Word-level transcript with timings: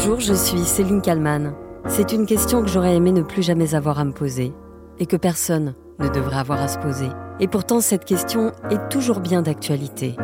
Bonjour, 0.00 0.20
je 0.20 0.32
suis 0.32 0.60
Céline 0.60 1.02
Kalman. 1.02 1.54
C'est 1.88 2.12
une 2.12 2.24
question 2.24 2.62
que 2.62 2.68
j'aurais 2.68 2.94
aimé 2.94 3.10
ne 3.10 3.22
plus 3.22 3.42
jamais 3.42 3.74
avoir 3.74 3.98
à 3.98 4.04
me 4.04 4.12
poser 4.12 4.52
et 5.00 5.06
que 5.06 5.16
personne 5.16 5.74
ne 5.98 6.08
devrait 6.08 6.38
avoir 6.38 6.62
à 6.62 6.68
se 6.68 6.78
poser. 6.78 7.08
Et 7.40 7.48
pourtant, 7.48 7.80
cette 7.80 8.04
question 8.04 8.52
est 8.70 8.88
toujours 8.90 9.18
bien 9.18 9.42
d'actualité. 9.42 10.14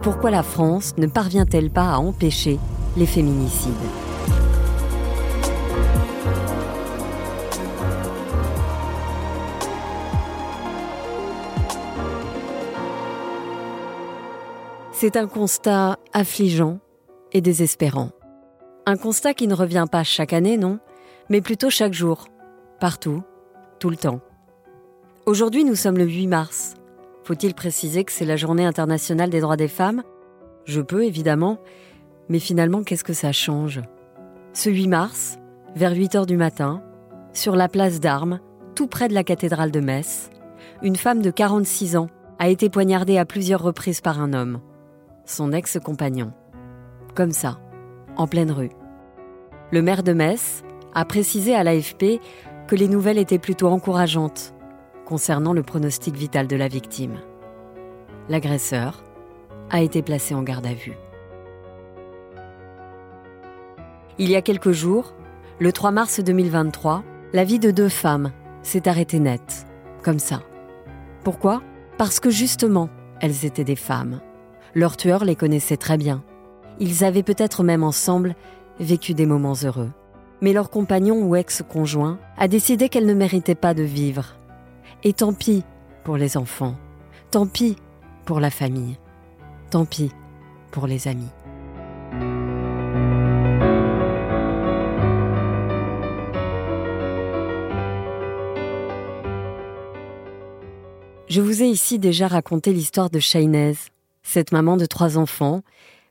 Pourquoi 0.00 0.30
la 0.30 0.42
France 0.42 0.94
ne 0.96 1.06
parvient-elle 1.06 1.70
pas 1.70 1.90
à 1.92 1.98
empêcher 1.98 2.58
les 2.96 3.04
féminicides? 3.04 3.74
C'est 14.92 15.16
un 15.16 15.26
constat 15.26 15.98
affligeant 16.14 16.78
et 17.32 17.42
désespérant. 17.42 18.12
Un 18.88 18.96
constat 18.96 19.34
qui 19.34 19.48
ne 19.48 19.54
revient 19.54 19.84
pas 19.92 20.02
chaque 20.02 20.32
année, 20.32 20.56
non, 20.56 20.78
mais 21.28 21.42
plutôt 21.42 21.68
chaque 21.68 21.92
jour, 21.92 22.28
partout, 22.80 23.22
tout 23.78 23.90
le 23.90 23.98
temps. 23.98 24.20
Aujourd'hui, 25.26 25.62
nous 25.64 25.74
sommes 25.74 25.98
le 25.98 26.06
8 26.06 26.26
mars. 26.26 26.74
Faut-il 27.22 27.52
préciser 27.52 28.04
que 28.04 28.12
c'est 28.12 28.24
la 28.24 28.36
journée 28.36 28.64
internationale 28.64 29.28
des 29.28 29.42
droits 29.42 29.58
des 29.58 29.68
femmes? 29.68 30.04
Je 30.64 30.80
peux, 30.80 31.04
évidemment, 31.04 31.58
mais 32.30 32.38
finalement, 32.38 32.82
qu'est-ce 32.82 33.04
que 33.04 33.12
ça 33.12 33.30
change? 33.30 33.82
Ce 34.54 34.70
8 34.70 34.88
mars, 34.88 35.38
vers 35.76 35.92
8 35.92 36.14
heures 36.14 36.24
du 36.24 36.38
matin, 36.38 36.82
sur 37.34 37.56
la 37.56 37.68
place 37.68 38.00
d'Armes, 38.00 38.40
tout 38.74 38.86
près 38.86 39.08
de 39.08 39.14
la 39.14 39.22
cathédrale 39.22 39.70
de 39.70 39.80
Metz, 39.80 40.30
une 40.80 40.96
femme 40.96 41.20
de 41.20 41.30
46 41.30 41.98
ans 41.98 42.08
a 42.38 42.48
été 42.48 42.70
poignardée 42.70 43.18
à 43.18 43.26
plusieurs 43.26 43.62
reprises 43.62 44.00
par 44.00 44.18
un 44.18 44.32
homme, 44.32 44.60
son 45.26 45.52
ex-compagnon. 45.52 46.32
Comme 47.14 47.32
ça, 47.32 47.58
en 48.16 48.26
pleine 48.26 48.50
rue. 48.50 48.70
Le 49.70 49.82
maire 49.82 50.02
de 50.02 50.12
Metz 50.12 50.62
a 50.94 51.04
précisé 51.04 51.54
à 51.54 51.62
l'AFP 51.62 52.20
que 52.66 52.74
les 52.74 52.88
nouvelles 52.88 53.18
étaient 53.18 53.38
plutôt 53.38 53.68
encourageantes 53.68 54.54
concernant 55.04 55.52
le 55.52 55.62
pronostic 55.62 56.14
vital 56.14 56.46
de 56.46 56.56
la 56.56 56.68
victime. 56.68 57.18
L'agresseur 58.28 59.04
a 59.70 59.80
été 59.80 60.02
placé 60.02 60.34
en 60.34 60.42
garde 60.42 60.66
à 60.66 60.74
vue. 60.74 60.96
Il 64.18 64.30
y 64.30 64.36
a 64.36 64.42
quelques 64.42 64.72
jours, 64.72 65.14
le 65.58 65.72
3 65.72 65.90
mars 65.92 66.20
2023, 66.20 67.04
la 67.32 67.44
vie 67.44 67.58
de 67.58 67.70
deux 67.70 67.88
femmes 67.88 68.32
s'est 68.62 68.88
arrêtée 68.88 69.18
nette, 69.18 69.66
comme 70.02 70.18
ça. 70.18 70.42
Pourquoi? 71.24 71.62
Parce 71.96 72.20
que 72.20 72.30
justement, 72.30 72.88
elles 73.20 73.44
étaient 73.44 73.64
des 73.64 73.76
femmes. 73.76 74.20
Leur 74.74 74.96
tueur 74.96 75.24
les 75.24 75.36
connaissait 75.36 75.76
très 75.76 75.96
bien. 75.96 76.22
Ils 76.80 77.04
avaient 77.04 77.22
peut-être 77.22 77.64
même 77.64 77.82
ensemble 77.82 78.34
vécu 78.80 79.14
des 79.14 79.26
moments 79.26 79.56
heureux. 79.62 79.90
Mais 80.40 80.52
leur 80.52 80.70
compagnon 80.70 81.22
ou 81.22 81.34
ex-conjoint 81.34 82.18
a 82.36 82.48
décidé 82.48 82.88
qu'elle 82.88 83.06
ne 83.06 83.14
méritait 83.14 83.54
pas 83.54 83.74
de 83.74 83.82
vivre. 83.82 84.36
Et 85.02 85.12
tant 85.12 85.32
pis 85.32 85.64
pour 86.04 86.16
les 86.16 86.36
enfants, 86.36 86.76
tant 87.30 87.46
pis 87.46 87.76
pour 88.24 88.40
la 88.40 88.50
famille, 88.50 88.98
tant 89.70 89.84
pis 89.84 90.12
pour 90.70 90.86
les 90.86 91.08
amis. 91.08 91.30
Je 101.28 101.42
vous 101.42 101.62
ai 101.62 101.66
ici 101.66 101.98
déjà 101.98 102.26
raconté 102.26 102.72
l'histoire 102.72 103.10
de 103.10 103.18
Shainez, 103.18 103.74
cette 104.22 104.50
maman 104.50 104.78
de 104.78 104.86
trois 104.86 105.18
enfants, 105.18 105.62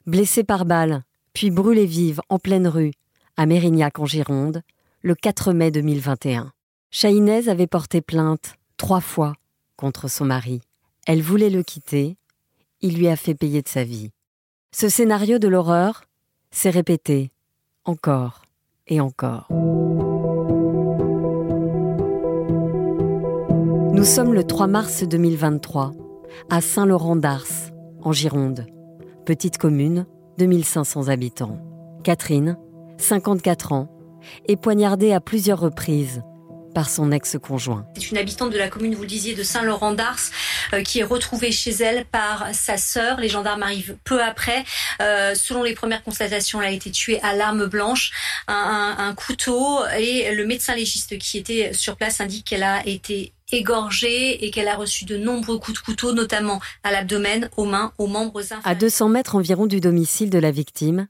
blessée 0.05 0.43
par 0.43 0.65
balle 0.65 1.03
puis 1.38 1.52
brûlée 1.52 1.85
vive 1.85 2.19
en 2.30 2.39
pleine 2.39 2.67
rue, 2.67 2.93
à 3.35 3.45
Mérignac 3.45 3.99
en 3.99 4.07
Gironde, 4.07 4.63
le 5.03 5.13
4 5.13 5.53
mai 5.53 5.69
2021. 5.69 6.52
Chahinez 6.89 7.47
avait 7.47 7.67
porté 7.67 8.02
plainte 8.02 8.55
trois 8.75 9.02
fois 9.02 9.33
contre 9.75 10.07
son 10.07 10.25
mari. 10.25 10.62
Elle 11.06 11.22
voulait 11.22 11.51
le 11.51 11.62
quitter, 11.62 12.17
il 12.81 12.97
lui 12.97 13.07
a 13.07 13.16
fait 13.16 13.35
payer 13.35 13.62
de 13.62 13.67
sa 13.67 13.84
vie. 13.84 14.09
Ce 14.72 14.89
scénario 14.89 15.38
de 15.38 15.47
l'horreur 15.47 16.06
s'est 16.50 16.72
répété 16.72 17.29
encore 17.85 18.41
et 18.88 19.00
encore. 19.00 19.45
Nous 23.94 24.06
sommes 24.06 24.33
le 24.33 24.44
3 24.44 24.66
mars 24.66 25.03
2023, 25.03 25.91
à 26.50 26.62
Saint-Laurent-d'Ars, 26.62 27.69
en 28.01 28.12
Gironde, 28.12 28.66
petite 29.23 29.59
commune 29.59 30.07
2500 30.38 31.08
habitants. 31.08 31.59
Catherine, 32.03 32.58
54 32.98 33.72
ans, 33.72 33.90
est 34.48 34.56
poignardée 34.56 35.14
à 35.14 35.20
plusieurs 35.20 35.59
reprises 35.59 36.22
par 36.78 36.90
son 36.92 37.12
ex-conjoint. 37.12 37.88
C'est 37.96 38.12
une 38.12 38.20
habitante 38.20 38.52
de 38.52 38.58
la 38.59 38.68
commune, 38.68 38.94
vous 38.94 39.02
le 39.02 39.08
disiez, 39.08 39.34
de 39.34 39.42
Saint-Laurent 39.42 39.94
d'Ars, 39.94 40.20
euh, 40.74 40.84
qui 40.84 41.00
est 41.00 41.03
retrouvée 41.03 41.52
chez 41.52 41.72
elle 41.72 42.06
par 42.06 42.53
sa 42.53 42.78
sœur. 42.78 43.20
Les 43.20 43.30
gendarmes 43.30 43.64
arrivent 43.64 43.98
peu 44.03 44.22
après. 44.24 44.64
Euh, 45.02 45.34
selon 45.34 45.64
les 45.64 45.74
premières 45.74 46.03
constatations, 46.03 46.62
elle 46.62 46.68
a 46.68 46.72
été 46.72 46.92
tuée 46.92 47.19
à 47.24 47.34
l'arme 47.34 47.66
blanche, 47.66 48.12
un, 48.48 48.96
un, 49.00 49.16
couteau, 49.16 49.80
et 49.98 50.36
le 50.36 50.46
médecin 50.46 50.75
légiste 50.75 51.18
qui 51.18 51.40
était 51.40 51.74
sur 51.74 51.96
place 51.96 52.22
indique 52.22 52.46
qu'elle 52.46 52.62
a 52.62 52.86
été 52.86 53.34
égorgée 53.52 54.46
et 54.46 54.52
qu'elle 54.52 54.68
a 54.68 54.75
reçu 54.75 55.06
de 55.06 55.18
nombreux 55.18 55.58
coups 55.58 55.78
de 55.80 55.84
couteau, 55.84 56.13
notamment 56.13 56.59
à 56.84 56.91
l'abdomen, 56.91 57.50
aux 57.58 57.66
mains, 57.66 57.94
aux 57.97 58.08
membres 58.08 58.40
inférieurs. 58.40 58.68
À 58.68 58.75
200 58.75 59.09
mètres 59.09 59.35
environ 59.35 59.66
du 59.66 59.80
domicile 59.80 60.30
de 60.30 60.40
la 60.40 60.52
victime, 60.52 61.08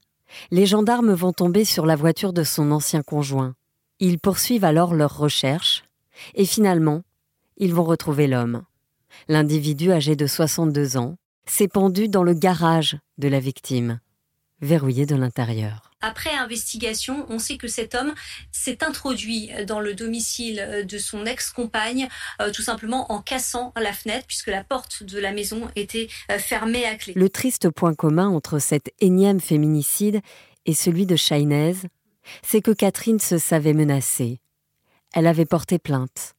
les 0.51 0.65
gendarmes 0.65 1.13
vont 1.13 1.33
tomber 1.33 1.65
sur 1.65 1.85
la 1.85 1.95
voiture 1.95 2.33
de 2.33 2.43
son 2.43 2.71
ancien 2.71 3.01
conjoint. 3.01 3.55
Ils 3.99 4.19
poursuivent 4.19 4.65
alors 4.65 4.93
leurs 4.93 5.17
recherches 5.17 5.83
et 6.35 6.45
finalement, 6.45 7.03
ils 7.57 7.73
vont 7.73 7.83
retrouver 7.83 8.27
l'homme. 8.27 8.63
L'individu 9.27 9.91
âgé 9.91 10.15
de 10.15 10.27
62 10.27 10.97
ans 10.97 11.17
s'est 11.45 11.67
pendu 11.67 12.07
dans 12.07 12.23
le 12.23 12.33
garage 12.33 12.97
de 13.17 13.27
la 13.27 13.39
victime, 13.39 13.99
verrouillé 14.61 15.05
de 15.05 15.15
l'intérieur. 15.15 15.91
Après 16.01 16.31
investigation, 16.31 17.25
on 17.29 17.39
sait 17.39 17.57
que 17.57 17.67
cet 17.67 17.95
homme 17.95 18.13
s'est 18.51 18.83
introduit 18.83 19.49
dans 19.65 19.79
le 19.79 19.95
domicile 19.95 20.85
de 20.87 20.97
son 20.99 21.25
ex-compagne 21.25 22.07
euh, 22.39 22.51
tout 22.51 22.61
simplement 22.61 23.11
en 23.11 23.21
cassant 23.21 23.73
la 23.75 23.93
fenêtre 23.93 24.27
puisque 24.27 24.47
la 24.47 24.63
porte 24.63 25.03
de 25.03 25.19
la 25.19 25.31
maison 25.31 25.69
était 25.75 26.07
euh, 26.31 26.37
fermée 26.37 26.85
à 26.85 26.95
clé. 26.95 27.13
Le 27.15 27.29
triste 27.29 27.69
point 27.69 27.95
commun 27.95 28.27
entre 28.29 28.59
cet 28.59 28.93
énième 28.99 29.39
féminicide 29.39 30.21
et 30.65 30.73
celui 30.73 31.05
de 31.05 31.15
Chahinez, 31.15 31.73
c'est 32.43 32.61
que 32.61 32.71
Catherine 32.71 33.19
se 33.19 33.37
savait 33.37 33.73
menacée. 33.73 34.39
Elle 35.13 35.27
avait 35.27 35.45
porté 35.45 35.79
plainte 35.79 36.36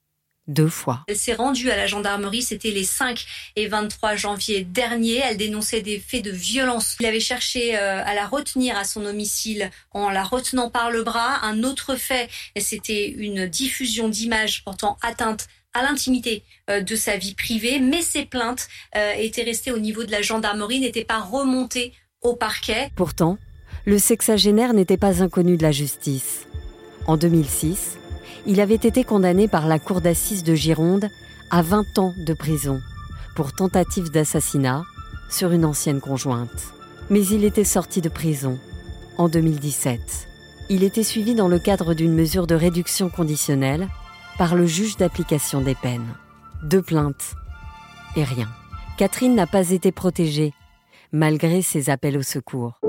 deux 0.48 0.68
fois. 0.68 1.04
Elle 1.06 1.16
s'est 1.16 1.34
rendue 1.34 1.70
à 1.70 1.76
la 1.76 1.86
gendarmerie, 1.86 2.42
c'était 2.42 2.70
les 2.70 2.84
5 2.84 3.24
et 3.56 3.68
23 3.68 4.16
janvier 4.16 4.64
dernier. 4.64 5.20
Elle 5.24 5.36
dénonçait 5.36 5.82
des 5.82 6.00
faits 6.00 6.24
de 6.24 6.30
violence. 6.30 6.96
Il 7.00 7.06
avait 7.06 7.20
cherché 7.20 7.76
euh, 7.76 8.02
à 8.04 8.14
la 8.14 8.26
retenir 8.26 8.76
à 8.76 8.84
son 8.84 9.02
domicile 9.02 9.70
en 9.92 10.10
la 10.10 10.24
retenant 10.24 10.70
par 10.70 10.90
le 10.90 11.02
bras. 11.02 11.38
Un 11.42 11.62
autre 11.62 11.94
fait, 11.96 12.28
c'était 12.56 13.08
une 13.08 13.46
diffusion 13.46 14.08
d'images 14.08 14.64
portant 14.64 14.96
atteinte 15.02 15.46
à 15.74 15.82
l'intimité 15.82 16.42
euh, 16.70 16.80
de 16.80 16.96
sa 16.96 17.16
vie 17.16 17.34
privée, 17.34 17.78
mais 17.78 18.02
ces 18.02 18.24
plaintes 18.24 18.68
euh, 18.96 19.12
étaient 19.12 19.42
restées 19.42 19.72
au 19.72 19.78
niveau 19.78 20.04
de 20.04 20.10
la 20.10 20.22
gendarmerie, 20.22 20.80
n'étaient 20.80 21.04
pas 21.04 21.20
remontées 21.20 21.92
au 22.22 22.34
parquet. 22.34 22.90
Pourtant, 22.96 23.38
le 23.84 23.98
sexagénaire 23.98 24.74
n'était 24.74 24.96
pas 24.96 25.22
inconnu 25.22 25.56
de 25.56 25.62
la 25.62 25.72
justice. 25.72 26.46
En 27.06 27.16
2006, 27.16 27.98
il 28.46 28.60
avait 28.60 28.74
été 28.74 29.04
condamné 29.04 29.48
par 29.48 29.66
la 29.66 29.78
cour 29.78 30.00
d'assises 30.00 30.42
de 30.42 30.54
Gironde 30.54 31.08
à 31.50 31.62
20 31.62 31.98
ans 31.98 32.14
de 32.16 32.34
prison 32.34 32.80
pour 33.34 33.52
tentative 33.52 34.10
d'assassinat 34.10 34.84
sur 35.30 35.52
une 35.52 35.64
ancienne 35.64 36.00
conjointe. 36.00 36.74
Mais 37.10 37.24
il 37.26 37.44
était 37.44 37.64
sorti 37.64 38.00
de 38.00 38.08
prison 38.08 38.58
en 39.16 39.28
2017. 39.28 40.00
Il 40.70 40.82
était 40.82 41.02
suivi 41.02 41.34
dans 41.34 41.48
le 41.48 41.58
cadre 41.58 41.94
d'une 41.94 42.14
mesure 42.14 42.46
de 42.46 42.54
réduction 42.54 43.08
conditionnelle 43.08 43.88
par 44.36 44.54
le 44.54 44.66
juge 44.66 44.96
d'application 44.96 45.60
des 45.60 45.74
peines. 45.74 46.14
Deux 46.62 46.82
plaintes 46.82 47.34
et 48.16 48.24
rien. 48.24 48.48
Catherine 48.96 49.34
n'a 49.34 49.46
pas 49.46 49.70
été 49.70 49.92
protégée 49.92 50.52
malgré 51.12 51.62
ses 51.62 51.90
appels 51.90 52.18
au 52.18 52.22
secours. 52.22 52.80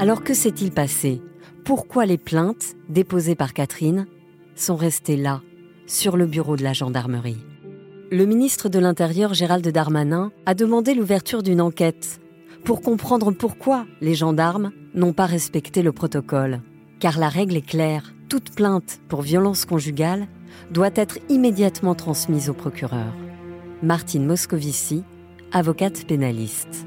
Alors 0.00 0.22
que 0.22 0.32
s'est-il 0.32 0.70
passé? 0.70 1.20
Pourquoi 1.64 2.06
les 2.06 2.18
plaintes 2.18 2.76
déposées 2.88 3.34
par 3.34 3.52
Catherine 3.52 4.06
sont 4.54 4.76
restées 4.76 5.16
là, 5.16 5.42
sur 5.88 6.16
le 6.16 6.26
bureau 6.26 6.54
de 6.54 6.62
la 6.62 6.72
gendarmerie? 6.72 7.44
Le 8.12 8.24
ministre 8.24 8.68
de 8.68 8.78
l'Intérieur 8.78 9.34
Gérald 9.34 9.66
Darmanin 9.66 10.30
a 10.46 10.54
demandé 10.54 10.94
l'ouverture 10.94 11.42
d'une 11.42 11.60
enquête 11.60 12.20
pour 12.64 12.80
comprendre 12.80 13.32
pourquoi 13.32 13.86
les 14.00 14.14
gendarmes 14.14 14.70
n'ont 14.94 15.12
pas 15.12 15.26
respecté 15.26 15.82
le 15.82 15.90
protocole. 15.90 16.60
Car 17.00 17.18
la 17.18 17.28
règle 17.28 17.56
est 17.56 17.66
claire, 17.66 18.14
toute 18.28 18.54
plainte 18.54 19.00
pour 19.08 19.22
violence 19.22 19.64
conjugale 19.64 20.28
doit 20.70 20.90
être 20.94 21.18
immédiatement 21.28 21.96
transmise 21.96 22.48
au 22.48 22.54
procureur. 22.54 23.12
Martine 23.82 24.26
Moscovici 24.26 25.02
avocate 25.50 26.06
pénaliste. 26.06 26.86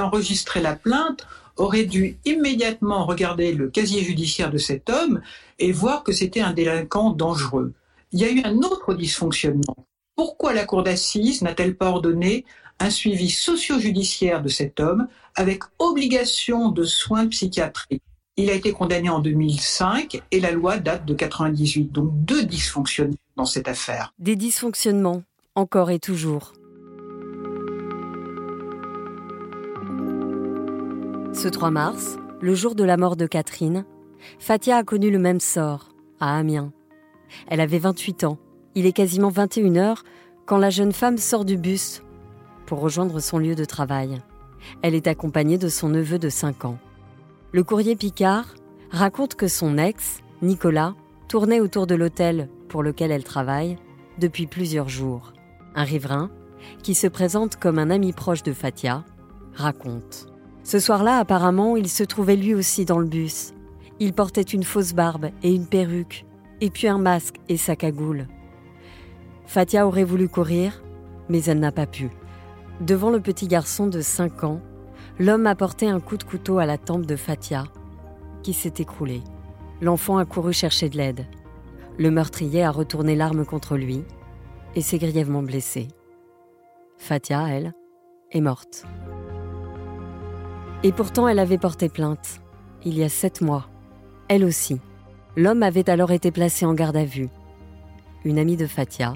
Enregistré 0.00 0.60
la 0.60 0.74
plainte 0.74 1.26
aurait 1.56 1.84
dû 1.84 2.18
immédiatement 2.24 3.06
regarder 3.06 3.52
le 3.52 3.68
casier 3.68 4.02
judiciaire 4.02 4.50
de 4.50 4.58
cet 4.58 4.90
homme 4.90 5.20
et 5.58 5.72
voir 5.72 6.02
que 6.02 6.12
c'était 6.12 6.40
un 6.40 6.52
délinquant 6.52 7.10
dangereux. 7.10 7.72
Il 8.12 8.20
y 8.20 8.24
a 8.24 8.30
eu 8.30 8.42
un 8.44 8.58
autre 8.58 8.94
dysfonctionnement. 8.94 9.76
Pourquoi 10.16 10.52
la 10.52 10.64
cour 10.64 10.82
d'assises 10.82 11.42
n'a-t-elle 11.42 11.76
pas 11.76 11.88
ordonné 11.88 12.44
un 12.80 12.90
suivi 12.90 13.30
socio-judiciaire 13.30 14.42
de 14.42 14.48
cet 14.48 14.80
homme 14.80 15.08
avec 15.34 15.62
obligation 15.78 16.70
de 16.70 16.84
soins 16.84 17.26
psychiatriques? 17.28 18.02
Il 18.36 18.50
a 18.50 18.54
été 18.54 18.72
condamné 18.72 19.08
en 19.08 19.20
2005 19.20 20.22
et 20.30 20.40
la 20.40 20.50
loi 20.50 20.78
date 20.78 21.04
de 21.06 21.14
98. 21.14 21.92
Donc 21.92 22.10
deux 22.24 22.44
dysfonctionnements 22.44 23.16
dans 23.36 23.44
cette 23.44 23.68
affaire. 23.68 24.12
Des 24.18 24.34
dysfonctionnements, 24.34 25.22
encore 25.54 25.90
et 25.90 26.00
toujours. 26.00 26.52
Ce 31.34 31.48
3 31.48 31.72
mars, 31.72 32.16
le 32.40 32.54
jour 32.54 32.76
de 32.76 32.84
la 32.84 32.96
mort 32.96 33.16
de 33.16 33.26
Catherine, 33.26 33.84
Fatia 34.38 34.76
a 34.76 34.84
connu 34.84 35.10
le 35.10 35.18
même 35.18 35.40
sort, 35.40 35.88
à 36.20 36.38
Amiens. 36.38 36.72
Elle 37.48 37.60
avait 37.60 37.80
28 37.80 38.22
ans. 38.22 38.38
Il 38.76 38.86
est 38.86 38.92
quasiment 38.92 39.30
21 39.30 39.74
heures 39.74 40.04
quand 40.46 40.58
la 40.58 40.70
jeune 40.70 40.92
femme 40.92 41.18
sort 41.18 41.44
du 41.44 41.56
bus 41.56 42.02
pour 42.66 42.78
rejoindre 42.80 43.18
son 43.18 43.38
lieu 43.38 43.56
de 43.56 43.64
travail. 43.64 44.22
Elle 44.80 44.94
est 44.94 45.08
accompagnée 45.08 45.58
de 45.58 45.68
son 45.68 45.88
neveu 45.88 46.20
de 46.20 46.28
5 46.28 46.66
ans. 46.66 46.78
Le 47.50 47.64
courrier 47.64 47.96
Picard 47.96 48.54
raconte 48.90 49.34
que 49.34 49.48
son 49.48 49.76
ex, 49.76 50.20
Nicolas, 50.40 50.94
tournait 51.26 51.60
autour 51.60 51.88
de 51.88 51.96
l'hôtel 51.96 52.48
pour 52.68 52.84
lequel 52.84 53.10
elle 53.10 53.24
travaille 53.24 53.76
depuis 54.18 54.46
plusieurs 54.46 54.88
jours. 54.88 55.32
Un 55.74 55.82
riverain, 55.82 56.30
qui 56.84 56.94
se 56.94 57.08
présente 57.08 57.56
comme 57.56 57.80
un 57.80 57.90
ami 57.90 58.12
proche 58.12 58.44
de 58.44 58.52
Fatia, 58.52 59.04
raconte. 59.54 60.28
Ce 60.64 60.78
soir-là, 60.78 61.18
apparemment, 61.18 61.76
il 61.76 61.90
se 61.90 62.02
trouvait 62.02 62.36
lui 62.36 62.54
aussi 62.54 62.86
dans 62.86 62.98
le 62.98 63.06
bus. 63.06 63.52
Il 64.00 64.14
portait 64.14 64.40
une 64.40 64.64
fausse 64.64 64.94
barbe 64.94 65.26
et 65.42 65.54
une 65.54 65.66
perruque, 65.66 66.24
et 66.62 66.70
puis 66.70 66.88
un 66.88 66.96
masque 66.96 67.36
et 67.50 67.58
sa 67.58 67.76
cagoule. 67.76 68.26
Fatia 69.46 69.86
aurait 69.86 70.04
voulu 70.04 70.26
courir, 70.26 70.82
mais 71.28 71.44
elle 71.44 71.60
n'a 71.60 71.70
pas 71.70 71.86
pu. 71.86 72.08
Devant 72.80 73.10
le 73.10 73.20
petit 73.20 73.46
garçon 73.46 73.86
de 73.86 74.00
5 74.00 74.42
ans, 74.44 74.60
l'homme 75.18 75.46
a 75.46 75.54
porté 75.54 75.86
un 75.86 76.00
coup 76.00 76.16
de 76.16 76.24
couteau 76.24 76.58
à 76.58 76.64
la 76.64 76.78
tempe 76.78 77.04
de 77.04 77.14
Fatia, 77.14 77.64
qui 78.42 78.54
s'est 78.54 78.74
écroulée. 78.78 79.22
L'enfant 79.82 80.16
a 80.16 80.24
couru 80.24 80.54
chercher 80.54 80.88
de 80.88 80.96
l'aide. 80.96 81.26
Le 81.98 82.10
meurtrier 82.10 82.64
a 82.64 82.70
retourné 82.70 83.14
l'arme 83.16 83.44
contre 83.44 83.76
lui 83.76 84.02
et 84.74 84.80
s'est 84.80 84.98
grièvement 84.98 85.42
blessé. 85.42 85.88
Fatia, 86.96 87.48
elle, 87.48 87.74
est 88.32 88.40
morte. 88.40 88.86
Et 90.84 90.92
pourtant, 90.92 91.26
elle 91.26 91.38
avait 91.38 91.56
porté 91.56 91.88
plainte, 91.88 92.42
il 92.84 92.98
y 92.98 93.04
a 93.04 93.08
sept 93.08 93.40
mois. 93.40 93.68
Elle 94.28 94.44
aussi. 94.44 94.80
L'homme 95.34 95.62
avait 95.62 95.88
alors 95.88 96.12
été 96.12 96.30
placé 96.30 96.66
en 96.66 96.74
garde 96.74 96.98
à 96.98 97.06
vue. 97.06 97.30
Une 98.26 98.38
amie 98.38 98.58
de 98.58 98.66
Fatia 98.66 99.14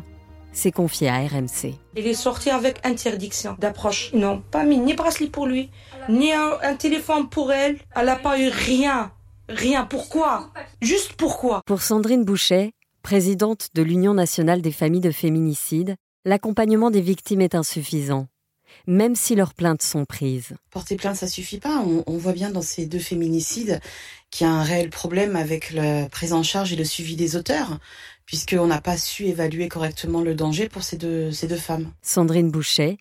s'est 0.51 0.73
confiée 0.73 1.11
à 1.11 1.19
RMC. 1.19 1.75
Il 1.95 2.07
est 2.07 2.15
sorti 2.15 2.49
avec 2.49 2.81
interdiction 2.87 3.55
d'approche. 3.59 4.09
Ils 4.15 4.21
n'ont 4.21 4.41
pas 4.41 4.65
mis 4.65 4.79
ni 4.79 4.95
bracelet 4.95 5.27
pour 5.27 5.47
lui, 5.47 5.71
ni 6.09 6.33
un, 6.33 6.75
téléphone 6.77 7.29
pour 7.29 7.53
elle. 7.53 7.77
Elle 7.95 8.07
n'a 8.07 8.17
pas 8.17 8.41
eu 8.41 8.49
rien. 8.49 9.13
Rien. 9.51 9.85
Pourquoi? 9.85 10.51
Juste 10.81 11.17
pourquoi? 11.19 11.61
Pour 11.67 11.83
Sandrine 11.83 12.25
Boucher, 12.25 12.73
présidente 13.03 13.69
de 13.75 13.83
l'Union 13.83 14.15
nationale 14.15 14.63
des 14.63 14.73
familles 14.73 15.03
de 15.03 15.11
féminicides, 15.11 15.97
l'accompagnement 16.25 16.91
des 16.91 17.03
victimes 17.03 17.43
est 17.43 17.55
insuffisant 17.55 18.27
même 18.87 19.17
si 19.17 19.35
leurs 19.35 19.55
plaintes 19.55 19.83
sont 19.83 20.05
prises. 20.05 20.55
Porter 20.71 20.97
plainte, 20.97 21.17
ça 21.17 21.27
suffit 21.27 21.59
pas. 21.59 21.83
On, 22.07 22.17
voit 22.19 22.33
bien 22.33 22.51
dans 22.51 22.63
ces 22.63 22.87
deux 22.87 22.99
féminicides 22.99 23.81
qu'il 24.31 24.47
y 24.47 24.51
a 24.51 24.53
un 24.53 24.63
réel 24.63 24.91
problème 24.91 25.37
avec 25.37 25.73
la 25.73 26.09
prise 26.09 26.33
en 26.33 26.43
charge 26.43 26.73
et 26.73 26.77
le 26.77 26.85
suivi 26.85 27.17
des 27.17 27.37
auteurs, 27.37 27.79
puisqu'on 28.27 28.67
n'a 28.67 28.81
pas 28.81 28.97
su 28.97 29.27
évaluer 29.27 29.69
correctement 29.69 30.21
le 30.21 30.35
danger 30.35 30.69
pour 30.69 30.83
ces 30.83 30.97
deux, 30.97 31.33
ces 31.33 31.47
deux 31.47 31.57
femmes. 31.57 31.93
Sandrine 32.03 32.51
Boucher 32.51 32.99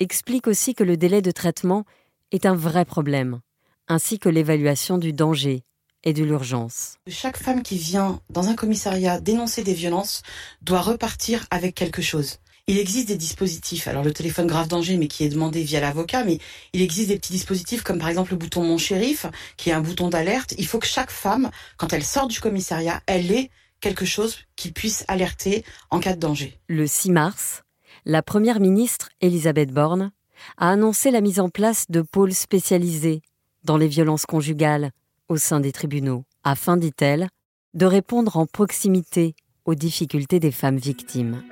explique 0.00 0.46
aussi 0.46 0.74
que 0.74 0.84
le 0.84 0.96
délai 0.96 1.22
de 1.22 1.30
traitement 1.30 1.84
est 2.32 2.46
un 2.46 2.54
vrai 2.54 2.84
problème, 2.84 3.40
ainsi 3.88 4.18
que 4.18 4.28
l'évaluation 4.28 4.98
du 4.98 5.12
danger 5.12 5.64
et 6.04 6.12
de 6.12 6.24
l'urgence. 6.24 6.96
Chaque 7.08 7.36
femme 7.36 7.62
qui 7.62 7.76
vient 7.76 8.20
dans 8.30 8.48
un 8.48 8.54
commissariat 8.54 9.20
dénoncer 9.20 9.62
des 9.62 9.74
violences 9.74 10.22
doit 10.62 10.80
repartir 10.80 11.46
avec 11.50 11.74
quelque 11.74 12.02
chose. 12.02 12.38
Il 12.68 12.80
existe 12.80 13.06
des 13.06 13.16
dispositifs, 13.16 13.86
alors 13.86 14.02
le 14.02 14.12
téléphone 14.12 14.48
grave 14.48 14.66
danger, 14.66 14.96
mais 14.96 15.06
qui 15.06 15.22
est 15.22 15.28
demandé 15.28 15.62
via 15.62 15.80
l'avocat, 15.80 16.24
mais 16.24 16.40
il 16.72 16.82
existe 16.82 17.10
des 17.10 17.16
petits 17.16 17.32
dispositifs 17.32 17.84
comme 17.84 18.00
par 18.00 18.08
exemple 18.08 18.32
le 18.32 18.38
bouton 18.38 18.64
Mon 18.64 18.76
shérif, 18.76 19.26
qui 19.56 19.70
est 19.70 19.72
un 19.72 19.80
bouton 19.80 20.08
d'alerte. 20.08 20.52
Il 20.58 20.66
faut 20.66 20.80
que 20.80 20.86
chaque 20.88 21.12
femme, 21.12 21.52
quand 21.76 21.92
elle 21.92 22.02
sort 22.02 22.26
du 22.26 22.40
commissariat, 22.40 23.00
elle 23.06 23.30
ait 23.30 23.50
quelque 23.78 24.04
chose 24.04 24.38
qui 24.56 24.72
puisse 24.72 25.04
alerter 25.06 25.64
en 25.90 26.00
cas 26.00 26.14
de 26.14 26.18
danger. 26.18 26.58
Le 26.66 26.88
6 26.88 27.12
mars, 27.12 27.62
la 28.04 28.22
première 28.22 28.58
ministre, 28.58 29.10
Elisabeth 29.20 29.70
Borne, 29.70 30.10
a 30.56 30.70
annoncé 30.70 31.12
la 31.12 31.20
mise 31.20 31.38
en 31.38 31.50
place 31.50 31.84
de 31.88 32.02
pôles 32.02 32.34
spécialisés 32.34 33.22
dans 33.62 33.76
les 33.76 33.86
violences 33.86 34.26
conjugales 34.26 34.90
au 35.28 35.36
sein 35.36 35.60
des 35.60 35.70
tribunaux, 35.70 36.24
afin, 36.42 36.76
dit-elle, 36.76 37.28
de 37.74 37.86
répondre 37.86 38.36
en 38.36 38.46
proximité 38.46 39.36
aux 39.66 39.76
difficultés 39.76 40.40
des 40.40 40.52
femmes 40.52 40.78
victimes. 40.78 41.44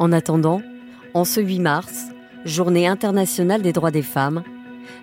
En 0.00 0.12
attendant, 0.12 0.62
en 1.12 1.26
ce 1.26 1.42
8 1.42 1.58
mars, 1.58 2.06
journée 2.46 2.86
internationale 2.86 3.60
des 3.60 3.74
droits 3.74 3.90
des 3.90 4.00
femmes, 4.00 4.42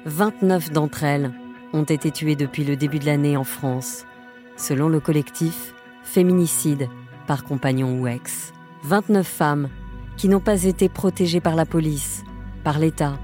29 0.06 0.72
d'entre 0.72 1.04
elles 1.04 1.32
ont 1.72 1.84
été 1.84 2.10
tuées 2.10 2.36
depuis 2.36 2.64
le 2.64 2.76
début 2.76 2.98
de 2.98 3.06
l'année 3.06 3.38
en 3.38 3.44
France, 3.44 4.06
selon 4.56 4.90
le 4.90 5.00
collectif 5.00 5.76
Féminicide 6.02 6.90
par 7.28 7.44
compagnon 7.44 8.00
ou 8.00 8.08
ex. 8.08 8.54
29 8.86 9.28
femmes 9.28 9.70
qui 10.16 10.30
n'ont 10.30 10.40
pas 10.40 10.64
été 10.64 10.90
protégées 10.90 11.42
par 11.42 11.56
la 11.56 11.68
police, 11.68 12.24
par 12.64 12.80
l'État, 12.80 13.20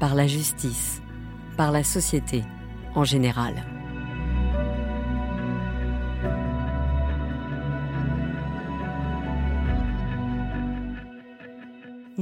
par 0.00 0.16
la 0.16 0.26
justice, 0.26 1.02
par 1.56 1.70
la 1.70 1.84
société 1.84 2.42
en 2.96 3.04
général. 3.04 3.71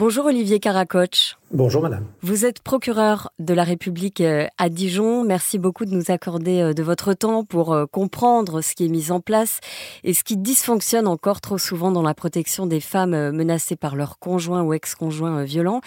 Bonjour 0.00 0.24
Olivier 0.24 0.60
Caracoche. 0.60 1.36
Bonjour 1.52 1.82
madame. 1.82 2.06
Vous 2.22 2.44
êtes 2.44 2.60
procureur 2.60 3.32
de 3.40 3.54
la 3.54 3.64
République 3.64 4.20
euh, 4.20 4.46
à 4.56 4.68
Dijon. 4.68 5.24
Merci 5.24 5.58
beaucoup 5.58 5.84
de 5.84 5.90
nous 5.90 6.12
accorder 6.12 6.60
euh, 6.60 6.74
de 6.74 6.84
votre 6.84 7.12
temps 7.12 7.42
pour 7.42 7.72
euh, 7.72 7.86
comprendre 7.86 8.60
ce 8.60 8.76
qui 8.76 8.84
est 8.84 8.88
mis 8.88 9.10
en 9.10 9.18
place 9.18 9.58
et 10.04 10.14
ce 10.14 10.22
qui 10.22 10.36
dysfonctionne 10.36 11.08
encore 11.08 11.40
trop 11.40 11.58
souvent 11.58 11.90
dans 11.90 12.02
la 12.02 12.14
protection 12.14 12.66
des 12.66 12.78
femmes 12.78 13.32
menacées 13.32 13.74
par 13.74 13.96
leur 13.96 14.20
conjoint 14.20 14.62
ou 14.62 14.74
ex-conjoint 14.74 15.42
violent. 15.42 15.80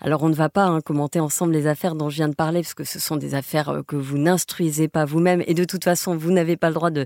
Alors 0.00 0.22
on 0.22 0.30
ne 0.30 0.34
va 0.34 0.48
pas 0.48 0.64
hein, 0.64 0.80
commenter 0.80 1.20
ensemble 1.20 1.52
les 1.52 1.66
affaires 1.66 1.96
dont 1.96 2.08
je 2.08 2.16
viens 2.16 2.30
de 2.30 2.34
parler 2.34 2.62
parce 2.62 2.72
que 2.72 2.84
ce 2.84 2.98
sont 2.98 3.16
des 3.16 3.34
affaires 3.34 3.82
que 3.86 3.96
vous 3.96 4.16
n'instruisez 4.16 4.88
pas 4.88 5.04
vous-même 5.04 5.42
et 5.46 5.52
de 5.52 5.64
toute 5.64 5.84
façon 5.84 6.16
vous 6.16 6.32
n'avez 6.32 6.56
pas 6.56 6.68
le 6.68 6.74
droit 6.74 6.90
de, 6.90 7.04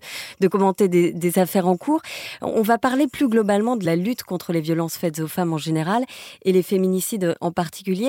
commenter 0.53 0.87
des 0.87 1.39
affaires 1.41 1.67
en 1.67 1.77
cours. 1.77 2.01
On 2.43 2.63
va 2.63 2.79
parler 2.79 3.09
plus 3.09 3.29
globalement 3.29 3.75
de 3.75 3.85
la 3.85 3.97
lutte 3.97 4.23
contre 4.23 4.53
les 4.53 4.61
violences 4.61 4.97
faites 4.97 5.19
aux 5.19 5.27
femmes 5.27 5.53
en 5.53 5.59
général 5.59 6.05
et 6.45 6.53
les 6.53 6.63
féminicides 6.63 7.35
en 7.41 7.51
particulier. 7.51 8.04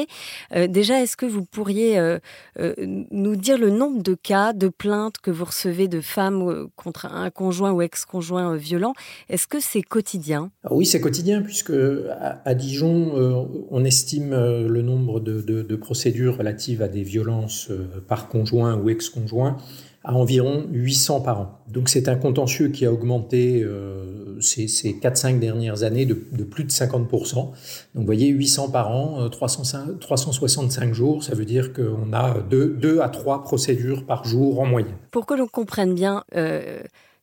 Euh, 0.56 0.68
déjà, 0.68 1.02
est-ce 1.02 1.18
que 1.18 1.26
vous 1.26 1.46
pourriez 1.46 1.98
euh, 1.98 2.20
euh, 2.60 2.74
nous 3.12 3.36
dire 3.36 3.58
le 3.58 3.70
nombre 3.70 4.02
de 4.02 4.16
cas 4.16 4.54
de 4.54 4.68
plaintes 4.68 5.18
que 5.20 5.32
vous 5.32 5.46
recevez 5.46 5.88
de 5.88 6.02
femmes 6.02 6.68
contre 6.76 7.06
un 7.06 7.30
conjoint 7.30 7.72
ou 7.72 7.82
ex-conjoint 7.82 8.56
violent? 8.56 8.94
Est-ce 9.30 9.48
que 9.48 9.60
c'est 9.60 9.82
quotidien? 9.82 10.52
Oui, 10.70 10.86
c'est 10.86 11.02
quotidien, 11.02 11.42
puisque 11.42 11.74
à, 11.74 12.56
Dijon, 12.56 13.48
on 13.70 13.86
estime 13.86 14.32
le 14.32 14.82
nombre 14.82 15.20
de, 15.20 15.76
procédures 15.76 16.38
relatives 16.38 16.82
à 16.82 16.88
des 16.88 17.04
violences 17.04 17.70
par 18.08 18.28
conjoint 18.28 18.76
ou 18.76 18.90
ex-conjoint 18.90 19.58
à 20.06 20.14
environ 20.14 20.68
800 20.72 21.22
par 21.22 21.40
an. 21.42 21.60
Donc 21.68 21.90
c'est 21.90 22.08
un 22.08 22.16
contentieux 22.16 22.70
qui 22.70 22.86
a 22.86 22.94
augmenté 22.94 23.64
euh, 23.64 24.40
ces, 24.40 24.68
ces 24.68 24.94
4-5 24.94 25.40
dernières 25.40 25.84
années 25.84 26.06
de, 26.06 26.14
plus 26.14 26.64
de 26.64 26.70
50%. 26.70 27.36
Donc 27.36 27.54
vous 27.96 28.06
voyez, 28.06 28.28
800 28.28 28.70
par 28.70 28.92
an, 28.92 29.28
365 29.30 30.90
euh, 30.90 30.94
jours, 30.94 31.24
ça 31.24 31.34
veut 31.34 31.46
dire 31.46 31.74
qu'on 31.74 32.14
a 32.14 32.40
2, 32.40 33.00
à 33.02 33.10
3 33.10 33.44
procédures 33.44 34.06
par 34.06 34.26
jour 34.26 34.60
en 34.60 34.66
moyenne. 34.68 34.96
Pour 35.12 35.26
que 35.26 35.34
l'on 35.34 35.48
comprenne 35.48 35.96
bien, 35.96 36.24
euh, 36.36 36.82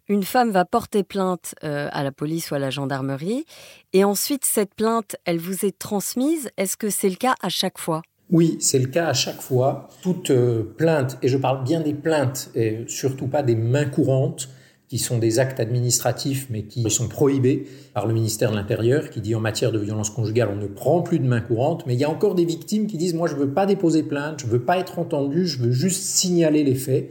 une 0.09 0.25
femme 0.25 0.51
va 0.51 0.65
porter 0.65 1.05
plainte 1.05 1.55
à 1.63 2.03
la 2.03 2.11
police 2.11 2.51
ou 2.51 2.57
à 2.57 2.59
la 2.59 2.71
gendarmerie, 2.71 3.47
et 3.93 4.03
ensuite 4.03 4.45
cette 4.45 4.75
plainte, 4.75 5.17
elle 5.25 5.39
vous 5.39 5.65
est 5.65 5.79
transmise. 5.79 6.51
Est-ce 6.57 6.77
que 6.77 6.91
c'est 6.91 7.09
le 7.09 7.15
cas 7.15 7.35
à 7.41 7.49
chaque 7.49 7.79
fois? 7.79 8.03
Oui, 8.33 8.57
c'est 8.61 8.79
le 8.79 8.87
cas 8.87 9.07
à 9.07 9.13
chaque 9.13 9.43
fois. 9.43 9.89
Toute 10.03 10.31
euh, 10.31 10.63
plainte, 10.77 11.19
et 11.23 11.29
je 11.29 11.37
parle 11.37 11.63
bien 11.65 11.81
des 11.81 11.93
plaintes, 11.93 12.51
et 12.55 12.79
surtout 12.89 13.29
pas 13.29 13.43
des 13.43 13.55
mains 13.55 13.85
courantes, 13.85 14.49
qui 14.89 14.99
sont 14.99 15.17
des 15.17 15.39
actes 15.39 15.59
administratifs 15.59 16.49
mais 16.51 16.65
qui 16.65 16.91
sont 16.91 17.09
prohibés 17.09 17.67
par 17.95 18.07
le 18.07 18.13
ministère 18.13 18.51
de 18.51 18.57
l'Intérieur 18.57 19.09
qui 19.09 19.23
dit 19.23 19.35
en 19.35 19.41
matière 19.41 19.73
de 19.73 19.79
violence 19.79 20.11
conjugale 20.11 20.51
on 20.53 20.61
ne 20.61 20.67
prend 20.67 21.01
plus 21.01 21.19
de 21.19 21.25
main 21.25 21.41
courante 21.41 21.87
mais 21.87 21.95
il 21.95 21.99
y 21.99 22.05
a 22.05 22.11
encore 22.11 22.35
des 22.35 22.45
victimes 22.45 22.87
qui 22.87 22.99
disent 22.99 23.15
moi 23.15 23.27
je 23.27 23.35
veux 23.35 23.49
pas 23.49 23.65
déposer 23.65 24.03
plainte, 24.03 24.41
je 24.43 24.47
veux 24.47 24.61
pas 24.61 24.77
être 24.77 24.99
entendu, 24.99 25.47
je 25.47 25.61
veux 25.61 25.71
juste 25.71 26.03
signaler 26.03 26.63
les 26.63 26.75
faits. 26.75 27.11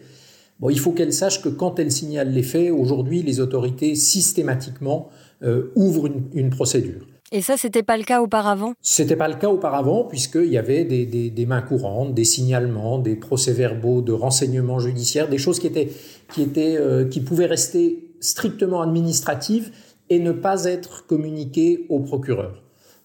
Bon, 0.60 0.70
il 0.70 0.80
faut 0.80 0.92
qu'elles 0.92 1.12
sachent 1.12 1.42
que 1.42 1.50
quand 1.50 1.80
elles 1.80 1.92
signalent 1.92 2.30
les 2.30 2.44
faits, 2.44 2.72
aujourd'hui 2.72 3.24
les 3.24 3.40
autorités 3.40 3.96
systématiquement 3.96 5.10
euh, 5.42 5.72
ouvrent 5.76 6.08
une 6.36 6.52
procédure. 6.52 7.08
Et 7.34 7.42
ça, 7.42 7.56
c'était 7.56 7.84
pas 7.84 7.98
le 7.98 8.04
cas 8.04 8.22
auparavant? 8.22 8.74
C'était 8.82 9.16
pas 9.16 9.30
le 9.30 9.36
cas 9.36 9.48
auparavant, 9.48 10.04
puisqu'il 10.04 10.50
y 10.50 10.58
avait 10.58 10.84
des, 10.84 11.46
mains 11.46 11.62
courantes, 11.62 12.14
des 12.14 12.26
signalements, 12.26 13.00
des 13.00 13.16
procès-verbaux 13.16 14.02
de 14.02 14.12
renseignements 14.12 14.80
judiciaires, 14.80 15.30
des 15.30 15.38
choses 15.38 15.60
qui, 15.60 15.68
étaient, 15.68 15.90
qui, 16.34 16.42
étaient, 16.42 16.76
euh, 16.78 17.06
qui 17.06 17.22
pouvaient 17.22 17.46
rester 17.46 18.10
strictement 18.20 18.82
administratives 18.82 19.72
et 20.10 20.20
ne 20.20 20.34
pas 20.34 20.66
être 20.66 21.06
communiquées 21.08 21.86
au 21.88 22.02
procureur. 22.02 22.62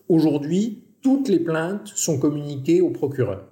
Aujourd'hui, 0.09 0.83
toutes 1.03 1.29
les 1.29 1.39
plaintes 1.39 1.93
sont 1.95 2.19
communiquées 2.19 2.81
au 2.81 2.91
procureur. 2.91 3.45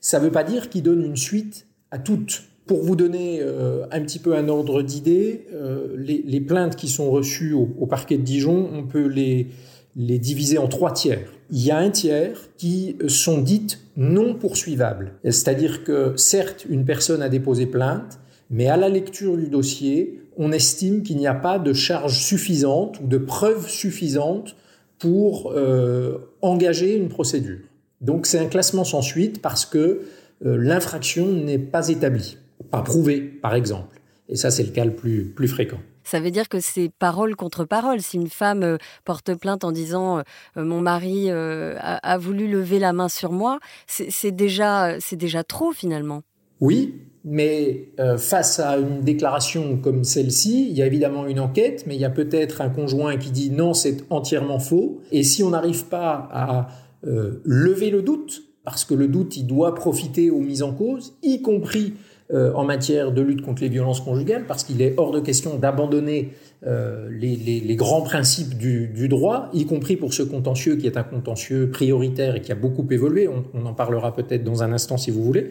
Ça 0.00 0.18
ne 0.18 0.24
veut 0.24 0.32
pas 0.32 0.44
dire 0.44 0.70
qu'il 0.70 0.82
donne 0.82 1.02
une 1.02 1.16
suite 1.16 1.66
à 1.90 1.98
toutes. 1.98 2.44
Pour 2.64 2.82
vous 2.82 2.96
donner 2.96 3.40
euh, 3.42 3.84
un 3.90 4.00
petit 4.00 4.18
peu 4.18 4.34
un 4.34 4.48
ordre 4.48 4.80
d'idée, 4.80 5.46
euh, 5.52 5.94
les, 5.98 6.40
plaintes 6.40 6.76
qui 6.76 6.88
sont 6.88 7.10
reçues 7.10 7.52
au 7.52 7.86
parquet 7.86 8.16
de 8.16 8.22
Dijon, 8.22 8.70
on 8.72 8.84
peut 8.84 9.06
les 9.06 9.48
les 9.96 10.18
diviser 10.18 10.58
en 10.58 10.68
trois 10.68 10.92
tiers. 10.92 11.28
Il 11.50 11.62
y 11.62 11.70
a 11.70 11.78
un 11.78 11.90
tiers 11.90 12.38
qui 12.56 12.96
sont 13.08 13.38
dites 13.38 13.80
non 13.96 14.34
poursuivables. 14.34 15.12
C'est-à-dire 15.24 15.84
que 15.84 16.14
certes, 16.16 16.66
une 16.68 16.84
personne 16.84 17.22
a 17.22 17.28
déposé 17.28 17.66
plainte, 17.66 18.18
mais 18.50 18.68
à 18.68 18.76
la 18.76 18.88
lecture 18.88 19.36
du 19.36 19.48
dossier, 19.48 20.20
on 20.36 20.52
estime 20.52 21.02
qu'il 21.02 21.18
n'y 21.18 21.26
a 21.26 21.34
pas 21.34 21.58
de 21.58 21.72
charge 21.72 22.18
suffisante 22.18 23.00
ou 23.00 23.06
de 23.06 23.18
preuves 23.18 23.68
suffisantes 23.68 24.56
pour 24.98 25.52
euh, 25.54 26.18
engager 26.40 26.96
une 26.96 27.08
procédure. 27.08 27.58
Donc 28.00 28.26
c'est 28.26 28.38
un 28.38 28.46
classement 28.46 28.84
sans 28.84 29.02
suite 29.02 29.42
parce 29.42 29.66
que 29.66 30.02
euh, 30.44 30.56
l'infraction 30.56 31.26
n'est 31.26 31.58
pas 31.58 31.88
établie, 31.88 32.38
pas 32.70 32.82
prouvée 32.82 33.20
par 33.20 33.54
exemple. 33.54 34.00
Et 34.28 34.36
ça 34.36 34.50
c'est 34.50 34.62
le 34.62 34.70
cas 34.70 34.84
le 34.84 34.92
plus 34.92 35.48
fréquent. 35.48 35.80
Ça 36.04 36.20
veut 36.20 36.30
dire 36.30 36.48
que 36.48 36.60
c'est 36.60 36.90
parole 36.98 37.36
contre 37.36 37.64
parole. 37.64 38.00
Si 38.00 38.16
une 38.16 38.28
femme 38.28 38.62
euh, 38.62 38.76
porte 39.04 39.34
plainte 39.34 39.64
en 39.64 39.72
disant 39.72 40.18
euh, 40.18 40.22
mon 40.64 40.80
mari 40.80 41.30
euh, 41.30 41.76
a, 41.80 42.18
voulu 42.18 42.48
lever 42.48 42.78
la 42.78 42.92
main 42.92 43.08
sur 43.08 43.32
moi, 43.32 43.58
c'est 43.86 44.32
déjà, 44.32 44.98
déjà 45.12 45.44
trop 45.44 45.72
finalement. 45.72 46.22
Oui, 46.60 46.94
mais 47.24 47.88
euh, 48.00 48.18
face 48.18 48.58
à 48.58 48.78
une 48.78 49.00
déclaration 49.00 49.76
comme 49.78 50.04
celle-ci, 50.04 50.68
il 50.70 50.76
y 50.76 50.82
a 50.82 50.86
évidemment 50.86 51.26
une 51.26 51.40
enquête, 51.40 51.84
mais 51.86 51.94
il 51.94 52.00
y 52.00 52.04
a 52.04 52.10
peut-être 52.10 52.60
un 52.60 52.68
conjoint 52.68 53.16
qui 53.16 53.30
dit 53.30 53.50
non, 53.50 53.74
c'est 53.74 54.04
entièrement 54.10 54.58
faux. 54.58 55.00
Et 55.12 55.22
si 55.22 55.42
on 55.42 55.50
n'arrive 55.50 55.86
pas 55.86 56.28
à 56.32 56.68
euh, 57.06 57.40
lever 57.44 57.90
le 57.90 58.02
doute, 58.02 58.42
parce 58.64 58.84
que 58.84 58.94
le 58.94 59.08
doute, 59.08 59.36
il 59.36 59.46
doit 59.46 59.74
profiter 59.74 60.30
aux 60.30 60.40
mises 60.40 60.62
en 60.62 60.72
cause, 60.72 61.14
y 61.22 61.42
compris 61.42 61.94
euh, 61.94 62.11
en 62.32 62.64
matière 62.64 63.12
de 63.12 63.20
lutte 63.20 63.42
contre 63.42 63.62
les 63.62 63.68
violences 63.68 64.00
conjugales, 64.00 64.44
parce 64.46 64.64
qu'il 64.64 64.80
est 64.80 64.94
hors 64.96 65.10
de 65.10 65.20
question 65.20 65.56
d'abandonner 65.58 66.32
euh, 66.64 67.08
les, 67.10 67.74
grands 67.74 68.02
principes 68.02 68.56
du, 68.56 69.08
droit, 69.08 69.48
y 69.52 69.66
compris 69.66 69.96
pour 69.96 70.14
ce 70.14 70.22
contentieux 70.22 70.76
qui 70.76 70.86
est 70.86 70.96
un 70.96 71.02
contentieux 71.02 71.68
prioritaire 71.70 72.36
et 72.36 72.40
qui 72.40 72.52
a 72.52 72.54
beaucoup 72.54 72.86
évolué. 72.90 73.26
On, 73.26 73.44
on 73.52 73.66
en 73.66 73.74
parlera 73.74 74.14
peut-être 74.14 74.44
dans 74.44 74.62
un 74.62 74.72
instant 74.72 74.96
si 74.96 75.10
vous 75.10 75.24
voulez. 75.24 75.50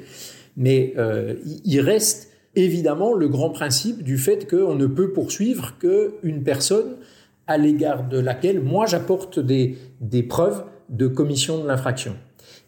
Mais 0.56 0.94
euh, 0.98 1.36
il 1.66 1.82
reste 1.82 2.32
évidemment 2.56 3.14
le 3.14 3.28
grand 3.28 3.50
principe 3.50 4.04
du 4.04 4.18
fait 4.18 4.50
qu'on 4.50 4.76
ne 4.76 4.86
peut 4.86 5.12
poursuivre 5.12 5.78
qu'une 5.80 6.44
personne 6.44 6.96
à 7.48 7.58
l'égard 7.58 8.08
de 8.08 8.20
laquelle 8.20 8.62
moi 8.62 8.86
j'apporte 8.86 9.40
des, 9.40 9.78
des 10.00 10.24
preuves 10.24 10.64
de 10.90 11.08
commission 11.08 11.62
de 11.62 11.68
l'infraction. 11.68 12.16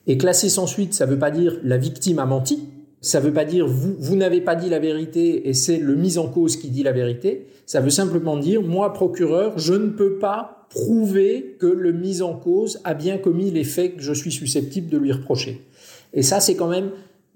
Et 0.08 0.18
classer 0.18 0.50
sans 0.50 0.68
suite, 0.68 0.94
ça 0.94 1.06
ne 1.06 1.12
veut 1.12 1.20
pas 1.20 1.32
dire 1.32 1.58
la 1.64 1.78
victime 1.78 2.20
a 2.20 2.26
menti, 2.26 2.68
ça 3.04 3.20
ne 3.20 3.26
veut 3.26 3.34
pas 3.34 3.46
dire 3.46 3.68
vous, 3.68 3.96
vous 4.00 4.16
n'avez 4.16 4.42
pas 4.42 4.56
dit 4.56 4.70
la 4.70 4.80
vérité 4.80 5.50
et 5.50 5.54
c'est 5.54 5.78
le 5.78 5.94
mis 5.94 6.18
en 6.18 6.28
cause 6.28 6.56
qui 6.56 6.70
dit 6.70 6.84
la 6.84 6.94
vérité. 6.94 7.48
Ça 7.66 7.82
veut 7.82 7.90
simplement 7.90 8.38
dire 8.38 8.62
moi, 8.64 8.94
procureur, 8.94 9.60
je 9.60 9.74
ne 9.74 9.90
peux 9.90 10.18
pas 10.18 10.68
prouver 10.70 11.58
que 11.60 11.68
le 11.68 11.92
mis 11.92 12.22
en 12.22 12.34
cause 12.34 12.80
a 12.86 12.94
bien 12.94 13.18
commis 13.18 13.52
les 13.52 13.66
faits 13.66 13.98
que 13.98 14.02
je 14.02 14.14
suis 14.14 14.32
susceptible 14.32 14.90
de 14.90 14.98
lui 14.98 15.12
reprocher. 15.12 15.62
Et 16.14 16.24
ça, 16.24 16.40
c'est 16.40 16.56
quand 16.56 16.70
même 16.70 16.92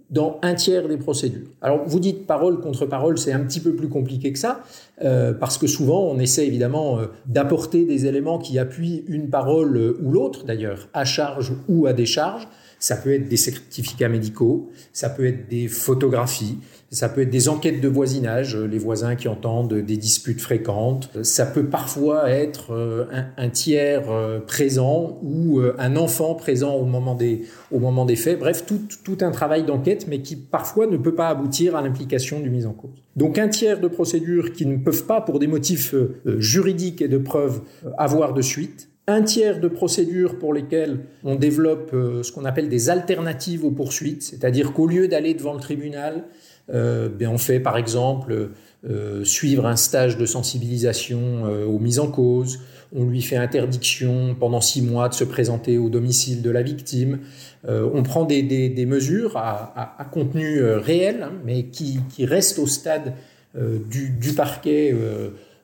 dans 0.10 0.40
un 0.42 0.56
tiers 0.56 0.88
des 0.88 0.96
procédures. 0.96 1.50
Alors 1.62 1.84
vous 1.86 2.00
dites 2.00 2.26
parole 2.26 2.62
contre 2.62 2.86
parole, 2.86 3.18
c'est 3.18 3.34
un 3.34 3.42
petit 3.42 3.60
peu 3.60 3.76
plus 3.76 3.90
compliqué 3.90 4.32
que 4.32 4.40
ça, 4.40 4.64
euh, 5.04 5.34
parce 5.34 5.58
que 5.58 5.68
souvent 5.68 6.02
on 6.04 6.18
essaie 6.18 6.48
évidemment 6.48 6.98
euh, 6.98 7.08
d'apporter 7.26 7.84
des 7.84 8.06
éléments 8.06 8.40
qui 8.40 8.58
appuient 8.58 9.04
une 9.08 9.30
parole 9.30 9.76
euh, 9.76 10.00
ou 10.02 10.12
l'autre, 10.12 10.46
d'ailleurs, 10.46 10.88
à 10.94 11.04
charge 11.04 11.52
ou 11.68 11.88
à 11.88 11.94
décharge. 11.94 12.48
Ça 12.80 12.96
peut 12.96 13.14
être 13.14 13.28
des 13.28 13.38
certificats 13.38 14.10
médicaux, 14.10 14.70
ça 14.94 15.10
peut 15.10 15.26
être 15.26 15.48
des 15.48 15.68
photographies, 15.68 16.60
ça 16.92 17.10
peut 17.10 17.22
être 17.22 17.30
des 17.30 17.50
enquêtes 17.50 17.82
de 17.82 17.88
voisinage, 17.88 18.56
les 18.56 18.78
voisins 18.78 19.16
qui 19.16 19.28
entendent 19.28 19.74
des 19.74 19.98
disputes 19.98 20.40
fréquentes. 20.40 21.10
Ça 21.24 21.46
peut 21.46 21.66
parfois 21.66 22.30
être 22.30 22.72
un, 23.12 23.26
un 23.36 23.50
tiers 23.50 24.04
présent 24.46 25.20
ou 25.22 25.60
un 25.78 25.96
enfant 25.98 26.36
présent 26.36 26.76
au 26.76 26.86
moment 26.86 27.16
des, 27.16 27.44
au 27.72 27.80
moment 27.80 28.06
des 28.06 28.16
faits. 28.16 28.40
Bref, 28.40 28.66
tout, 28.66 28.82
tout 29.04 29.18
un 29.22 29.32
travail 29.32 29.66
d'enquête, 29.66 30.08
mais 30.08 30.22
qui 30.22 30.36
parfois 30.36 30.88
ne 30.88 30.98
peut 30.98 31.16
pas 31.16 31.28
aboutir 31.28 31.76
à 31.76 31.82
l'implication 31.82 32.40
du 32.40 32.50
mis 32.50 32.66
en 32.66 32.74
cause. 32.74 33.04
Donc 33.16 33.38
un 33.38 33.50
tiers 33.50 33.82
de 33.82 33.88
procédures 33.88 34.54
qui 34.54 34.66
ne 34.66 34.78
peuvent 34.78 35.06
pas, 35.06 35.20
pour 35.20 35.40
des 35.40 35.48
motifs 35.48 35.94
juridiques 36.38 37.02
et 37.02 37.08
de 37.08 37.18
preuves, 37.18 37.62
avoir 37.98 38.34
de 38.34 38.42
suite 38.42 38.90
un 39.10 39.22
tiers 39.22 39.62
de 39.62 39.70
procédures 39.70 40.38
pour 40.38 40.54
lesquelles 40.54 41.00
on 41.24 41.36
développe 41.36 41.92
euh, 41.94 42.24
ce 42.24 42.32
qu'on 42.34 42.44
appelle 42.44 42.68
des 42.68 42.90
alternatives 42.90 43.64
aux 43.64 43.72
poursuites, 43.72 44.22
c'est-à-dire 44.22 44.74
qu'au 44.74 44.86
lieu 44.86 45.08
d'aller 45.08 45.34
devant 45.34 45.54
le 45.54 45.62
tribunal, 45.62 46.26
euh, 46.74 47.08
bien 47.08 47.32
on 47.32 47.38
fait 47.38 47.62
par 47.62 47.78
exemple 47.78 48.50
euh, 48.86 49.24
suivre 49.24 49.66
un 49.66 49.78
stage 49.78 50.18
de 50.18 50.26
sensibilisation 50.26 51.44
aux 51.66 51.80
mises 51.80 52.00
en 52.00 52.12
cause, 52.12 52.60
on 52.94 53.06
lui 53.06 53.22
fait 53.22 53.38
interdiction 53.38 54.36
pendant 54.38 54.60
six 54.60 54.82
mois 54.82 55.08
de 55.08 55.14
se 55.14 55.24
présenter 55.24 55.78
au 55.78 55.90
domicile 55.90 56.42
de 56.42 56.50
la 56.50 56.62
victime, 56.62 57.20
on 57.68 58.02
prend 58.04 58.24
des, 58.24 58.86
mesures 58.88 59.36
à, 59.36 60.08
contenu 60.12 60.62
réel, 60.62 61.24
hein, 61.24 61.32
mais 61.44 61.66
qui, 61.66 62.00
restent 62.20 62.60
au 62.60 62.68
stade 62.68 63.14
du, 63.56 64.34
parquet 64.36 64.96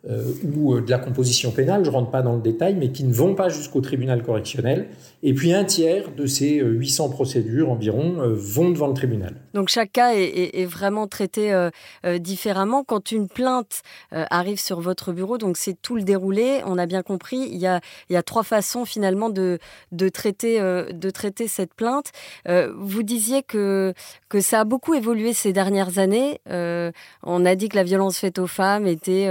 euh, 0.09 0.33
ou 0.55 0.81
de 0.81 0.89
la 0.89 0.99
composition 0.99 1.51
pénale, 1.51 1.85
je 1.85 1.89
ne 1.89 1.95
rentre 1.95 2.11
pas 2.11 2.21
dans 2.21 2.35
le 2.35 2.41
détail, 2.41 2.75
mais 2.75 2.89
qui 2.89 3.05
ne 3.05 3.13
vont 3.13 3.35
pas 3.35 3.47
jusqu'au 3.47 3.79
tribunal 3.79 4.21
correctionnel. 4.21 4.87
Et 5.21 5.33
puis 5.33 5.53
un 5.53 5.63
tiers 5.63 6.11
de 6.15 6.25
ces 6.25 6.59
800 6.59 7.09
procédures 7.09 7.71
environ 7.71 8.19
euh, 8.19 8.33
vont 8.33 8.69
devant 8.69 8.87
le 8.87 8.93
tribunal. 8.93 9.35
Donc 9.53 9.69
chaque 9.69 9.91
cas 9.91 10.13
est, 10.13 10.65
vraiment 10.65 11.07
traité 11.07 11.53
euh, 11.53 11.69
euh, 12.05 12.17
différemment. 12.17 12.83
Quand 12.83 13.11
une 13.11 13.27
plainte 13.27 13.81
euh, 14.13 14.25
arrive 14.29 14.59
sur 14.59 14.81
votre 14.81 15.11
bureau, 15.11 15.37
donc 15.37 15.57
c'est 15.57 15.79
tout 15.79 15.95
le 15.95 16.03
déroulé, 16.03 16.61
on 16.65 16.77
a 16.77 16.85
bien 16.85 17.03
compris, 17.03 17.37
il 17.37 17.57
y 17.57 17.67
a, 17.67 17.79
il 18.09 18.13
y 18.13 18.15
a 18.15 18.23
trois 18.23 18.43
façons 18.43 18.85
finalement 18.85 19.29
de, 19.29 19.59
de, 19.91 20.09
traiter, 20.09 20.59
de 20.59 21.09
traiter 21.09 21.47
cette 21.47 21.73
plainte. 21.73 22.11
Vous 22.45 23.03
disiez 23.03 23.43
que, 23.43 23.93
que 24.29 24.41
ça 24.41 24.61
a 24.61 24.63
beaucoup 24.63 24.93
évolué 24.93 25.33
ces 25.33 25.53
dernières 25.53 25.99
années. 25.99 26.39
On 26.45 27.45
a 27.45 27.55
dit 27.55 27.69
que 27.69 27.75
la 27.75 27.83
violence 27.83 28.17
faite 28.17 28.39
aux 28.39 28.47
femmes 28.47 28.87
était 28.87 29.27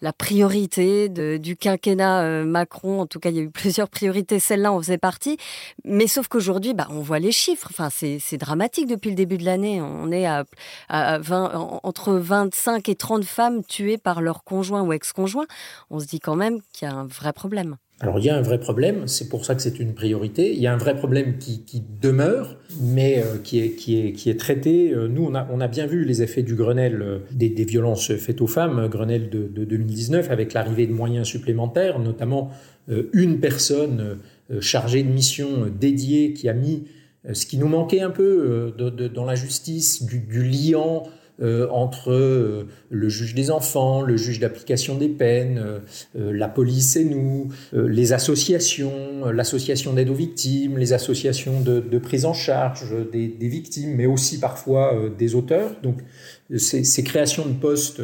la 0.00 0.12
priorité 0.12 1.08
du 1.08 1.56
quinquennat 1.56 2.44
Macron. 2.44 3.00
En 3.00 3.06
tout 3.06 3.20
cas, 3.20 3.30
il 3.30 3.36
y 3.36 3.40
a 3.40 3.42
eu 3.42 3.50
plusieurs 3.62 3.88
priorités. 3.88 4.38
Celle-là 4.38 4.72
en 4.72 4.80
faisait 4.80 4.98
partie. 4.98 5.36
Mais 5.84 6.06
sauf 6.06 6.28
qu'aujourd'hui, 6.28 6.74
bah, 6.74 6.88
on 6.90 7.00
voit 7.00 7.18
les 7.18 7.32
chiffres. 7.32 7.68
Enfin, 7.70 7.88
c'est 7.90 8.38
dramatique 8.38 8.86
depuis 8.86 9.10
le 9.10 9.16
début 9.16 9.36
l'année. 9.44 9.80
On 9.80 10.10
est 10.10 10.26
à, 10.26 10.44
à 10.88 11.18
20, 11.18 11.80
entre 11.82 12.12
25 12.12 12.88
et 12.88 12.94
30 12.94 13.24
femmes 13.24 13.64
tuées 13.64 13.98
par 13.98 14.20
leur 14.20 14.44
conjoint 14.44 14.82
ou 14.82 14.92
ex-conjoint. 14.92 15.46
On 15.90 15.98
se 15.98 16.06
dit 16.06 16.20
quand 16.20 16.36
même 16.36 16.60
qu'il 16.72 16.88
y 16.88 16.90
a 16.90 16.94
un 16.94 17.06
vrai 17.06 17.32
problème. 17.32 17.76
Alors 18.02 18.18
il 18.18 18.24
y 18.24 18.30
a 18.30 18.36
un 18.36 18.42
vrai 18.42 18.58
problème, 18.58 19.06
c'est 19.06 19.28
pour 19.28 19.44
ça 19.44 19.54
que 19.54 19.62
c'est 19.62 19.78
une 19.78 19.94
priorité. 19.94 20.52
Il 20.52 20.58
y 20.58 20.66
a 20.66 20.72
un 20.72 20.76
vrai 20.76 20.96
problème 20.96 21.38
qui, 21.38 21.62
demeure, 22.00 22.56
mais 22.80 23.22
euh, 23.22 23.38
qui, 23.38 23.60
est, 23.60 24.40
traité. 24.40 24.92
Euh, 24.92 25.06
nous, 25.06 25.24
on 25.24 25.60
a, 25.60 25.68
bien 25.68 25.86
vu 25.86 26.04
les 26.04 26.20
effets 26.20 26.42
du 26.42 26.56
Grenelle 26.56 27.00
euh, 27.00 27.18
des, 27.30 27.64
violences 27.64 28.12
faites 28.16 28.40
aux 28.40 28.48
femmes, 28.48 28.88
Grenelle 28.88 29.30
de, 29.30 29.46
de 29.46 29.64
2019, 29.64 30.32
avec 30.32 30.52
l'arrivée 30.52 30.88
de 30.88 30.92
moyens 30.92 31.28
supplémentaires, 31.28 32.00
notamment 32.00 32.50
une 33.12 33.38
personne 33.38 34.18
chargée 34.60 35.04
de 35.04 35.08
mission 35.08 35.70
dédiée 35.72 36.32
qui 36.32 36.48
a 36.48 36.52
mis 36.52 36.82
ce 37.30 37.46
qui 37.46 37.58
nous 37.58 37.68
manquait 37.68 38.00
un 38.00 38.10
peu 38.10 38.74
de, 38.76 39.08
dans 39.08 39.24
la 39.24 39.34
justice, 39.34 40.02
du, 40.02 40.20
du 40.20 40.42
liant 40.42 41.04
euh, 41.42 41.68
entre 41.70 42.12
euh, 42.12 42.68
le 42.88 43.08
juge 43.08 43.34
des 43.34 43.50
enfants, 43.50 44.00
le 44.00 44.16
juge 44.16 44.38
d'application 44.38 44.96
des 44.96 45.08
peines, 45.08 45.58
euh, 45.58 46.32
la 46.32 46.46
police 46.48 46.94
et 46.94 47.04
nous, 47.04 47.48
les 47.72 48.12
associations, 48.12 49.26
l'association 49.32 49.92
d'aide 49.92 50.10
aux 50.10 50.14
victimes, 50.14 50.78
les 50.78 50.92
associations 50.92 51.60
de, 51.60 51.98
prise 51.98 52.24
en 52.24 52.32
charge 52.32 52.94
des, 53.10 53.26
des, 53.28 53.48
victimes, 53.48 53.94
mais 53.96 54.06
aussi 54.06 54.38
parfois 54.38 54.94
des 55.18 55.34
auteurs. 55.34 55.70
Donc 55.82 55.98
ces, 56.56 56.84
ces, 56.84 57.02
créations 57.02 57.46
de 57.46 57.52
postes 57.52 58.02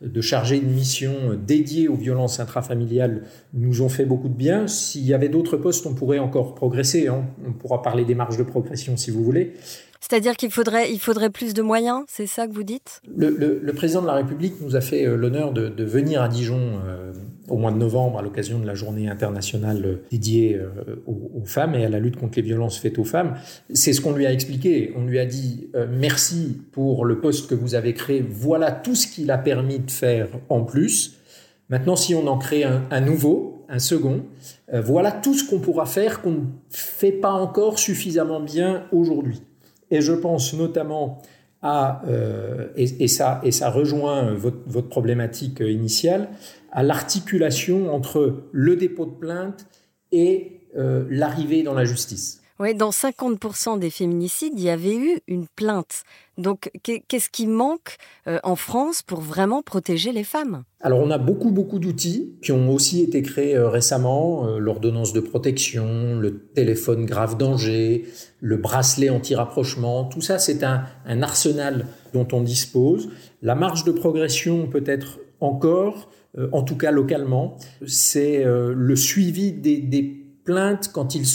de 0.00 0.20
chargés 0.20 0.60
de 0.60 0.66
mission 0.66 1.12
dédiés 1.46 1.88
aux 1.88 1.96
violences 1.96 2.40
intrafamiliales 2.40 3.24
nous 3.54 3.82
ont 3.82 3.88
fait 3.88 4.04
beaucoup 4.04 4.28
de 4.28 4.34
bien. 4.34 4.66
S'il 4.66 5.04
y 5.04 5.14
avait 5.14 5.28
d'autres 5.28 5.56
postes, 5.56 5.86
on 5.86 5.94
pourrait 5.94 6.18
encore 6.18 6.54
progresser. 6.54 7.08
Hein. 7.08 7.26
On 7.46 7.52
pourra 7.52 7.82
parler 7.82 8.04
des 8.04 8.14
marges 8.14 8.38
de 8.38 8.44
progression 8.44 8.96
si 8.96 9.10
vous 9.10 9.22
voulez. 9.22 9.54
C'est-à-dire 10.00 10.36
qu'il 10.36 10.50
faudrait, 10.50 10.90
il 10.90 10.98
faudrait 10.98 11.28
plus 11.28 11.52
de 11.52 11.60
moyens, 11.60 12.04
c'est 12.08 12.26
ça 12.26 12.46
que 12.46 12.52
vous 12.52 12.62
dites? 12.62 13.02
Le, 13.16 13.70
président 13.72 14.00
de 14.00 14.06
la 14.06 14.14
République 14.14 14.54
nous 14.60 14.74
a 14.74 14.80
fait 14.80 15.06
euh, 15.06 15.14
l'honneur 15.14 15.52
de, 15.52 15.84
venir 15.84 16.22
à 16.22 16.28
Dijon 16.28 16.80
euh, 16.86 17.12
au 17.48 17.58
mois 17.58 17.70
de 17.70 17.76
novembre 17.76 18.18
à 18.18 18.22
l'occasion 18.22 18.58
de 18.58 18.66
la 18.66 18.74
journée 18.74 19.08
internationale 19.08 19.82
euh, 19.84 19.96
dédiée 20.10 20.60
aux, 21.06 21.44
femmes 21.44 21.74
et 21.74 21.84
à 21.84 21.88
la 21.88 21.98
lutte 21.98 22.16
contre 22.16 22.36
les 22.36 22.42
violences 22.42 22.78
faites 22.78 22.98
aux 22.98 23.04
femmes. 23.04 23.34
C'est 23.72 23.92
ce 23.92 24.00
qu'on 24.00 24.12
lui 24.12 24.26
a 24.26 24.32
expliqué. 24.32 24.92
On 24.96 25.04
lui 25.04 25.18
a 25.18 25.26
dit 25.26 25.68
merci 25.90 26.58
pour 26.72 27.04
le 27.04 27.20
poste 27.20 27.48
que 27.48 27.54
vous 27.54 27.74
avez 27.74 27.94
créé. 27.94 28.24
Voilà 28.28 28.70
tout 28.70 28.94
ce 28.94 29.06
qu'il 29.06 29.30
a 29.30 29.38
permis 29.38 29.80
de 29.80 29.90
faire 29.90 30.28
en 30.48 30.62
plus. 30.62 31.16
Maintenant, 31.70 31.96
si 31.96 32.14
on 32.14 32.26
en 32.26 32.38
crée 32.38 32.64
un, 32.64 33.00
nouveau, 33.00 33.64
un 33.68 33.78
second, 33.78 34.22
voilà 34.72 35.12
tout 35.12 35.34
ce 35.34 35.48
qu'on 35.48 35.60
pourra 35.60 35.86
faire 35.86 36.20
qu'on 36.20 36.32
ne 36.32 36.44
fait 36.68 37.12
pas 37.12 37.32
encore 37.32 37.78
suffisamment 37.78 38.40
bien 38.40 38.84
aujourd'hui. 38.92 39.42
Et 39.90 40.00
je 40.00 40.12
pense 40.12 40.54
notamment 40.54 41.20
à, 41.62 42.02
euh, 42.08 42.68
et, 42.76 43.08
ça, 43.08 43.40
et 43.44 43.52
ça 43.52 43.70
rejoint 43.70 44.32
votre, 44.34 44.88
problématique 44.88 45.60
initiale, 45.60 46.28
à 46.72 46.82
l'articulation 46.82 47.92
entre 47.92 48.44
le 48.52 48.76
dépôt 48.76 49.06
de 49.06 49.10
plainte 49.10 49.66
et 50.12 50.60
euh, 50.76 51.04
l'arrivée 51.10 51.62
dans 51.62 51.74
la 51.74 51.84
justice. 51.84 52.40
Oui, 52.60 52.74
dans 52.74 52.90
50% 52.90 53.78
des 53.78 53.88
féminicides, 53.88 54.52
il 54.54 54.64
y 54.64 54.68
avait 54.68 54.94
eu 54.94 55.20
une 55.28 55.46
plainte. 55.56 56.02
Donc, 56.36 56.70
qu'est-ce 56.82 57.30
qui 57.30 57.46
manque 57.46 57.96
euh, 58.28 58.38
en 58.44 58.54
France 58.54 59.00
pour 59.00 59.22
vraiment 59.22 59.62
protéger 59.62 60.12
les 60.12 60.24
femmes? 60.24 60.64
Alors, 60.82 60.98
on 60.98 61.10
a 61.10 61.16
beaucoup, 61.16 61.52
beaucoup 61.52 61.78
d'outils 61.78 62.34
qui 62.42 62.52
ont 62.52 62.70
aussi 62.70 63.02
été 63.02 63.22
créés 63.22 63.56
euh, 63.56 63.70
récemment. 63.70 64.46
Euh, 64.46 64.58
l'ordonnance 64.58 65.14
de 65.14 65.20
protection, 65.20 66.18
le 66.18 66.38
téléphone 66.54 67.06
grave 67.06 67.38
danger, 67.38 68.04
le 68.40 68.58
bracelet 68.58 69.08
anti-rapprochement. 69.08 70.04
Tout 70.04 70.20
ça, 70.20 70.38
c'est 70.38 70.62
un, 70.62 70.84
arsenal 71.22 71.86
dont 72.12 72.28
on 72.30 72.42
dispose. 72.42 73.08
La 73.40 73.54
marge 73.54 73.84
de 73.84 73.92
progression 73.92 74.66
peut 74.66 74.84
être 74.84 75.18
encore, 75.40 76.10
en 76.52 76.62
tout 76.62 76.76
cas 76.76 76.90
localement, 76.90 77.56
c'est 77.86 78.44
le 78.44 78.96
suivi 78.96 79.52
des, 79.52 79.78
des 79.78 80.19
plaintes, 80.50 80.90
quand, 80.92 81.14
ils, 81.14 81.26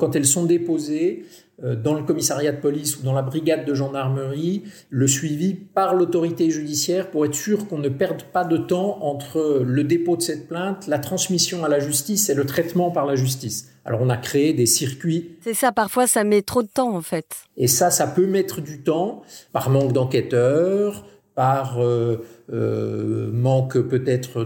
quand 0.00 0.16
elles 0.16 0.26
sont 0.26 0.44
déposées 0.44 1.24
euh, 1.62 1.76
dans 1.76 1.94
le 1.94 2.02
commissariat 2.02 2.50
de 2.50 2.60
police 2.60 2.98
ou 2.98 3.04
dans 3.04 3.12
la 3.12 3.22
brigade 3.22 3.64
de 3.64 3.74
gendarmerie, 3.74 4.64
le 4.90 5.06
suivi 5.06 5.54
par 5.54 5.94
l'autorité 5.94 6.50
judiciaire 6.50 7.12
pour 7.12 7.24
être 7.24 7.36
sûr 7.36 7.68
qu'on 7.68 7.78
ne 7.78 7.88
perde 7.88 8.24
pas 8.24 8.44
de 8.44 8.56
temps 8.56 8.98
entre 9.02 9.62
le 9.64 9.84
dépôt 9.84 10.16
de 10.16 10.22
cette 10.22 10.48
plainte, 10.48 10.88
la 10.88 10.98
transmission 10.98 11.64
à 11.64 11.68
la 11.68 11.78
justice 11.78 12.28
et 12.28 12.34
le 12.34 12.44
traitement 12.44 12.90
par 12.90 13.06
la 13.06 13.14
justice. 13.14 13.68
Alors 13.84 14.00
on 14.02 14.10
a 14.10 14.16
créé 14.16 14.52
des 14.52 14.66
circuits. 14.66 15.36
C'est 15.42 15.54
ça, 15.54 15.70
parfois 15.70 16.08
ça 16.08 16.24
met 16.24 16.42
trop 16.42 16.62
de 16.62 16.68
temps 16.68 16.94
en 16.94 17.02
fait. 17.02 17.26
Et 17.56 17.68
ça, 17.68 17.90
ça 17.90 18.08
peut 18.08 18.26
mettre 18.26 18.60
du 18.60 18.82
temps 18.82 19.22
par 19.52 19.70
manque 19.70 19.92
d'enquêteurs, 19.92 21.06
par 21.36 21.82
euh, 21.82 22.24
euh, 22.50 23.30
manque 23.30 23.78
peut-être 23.78 24.42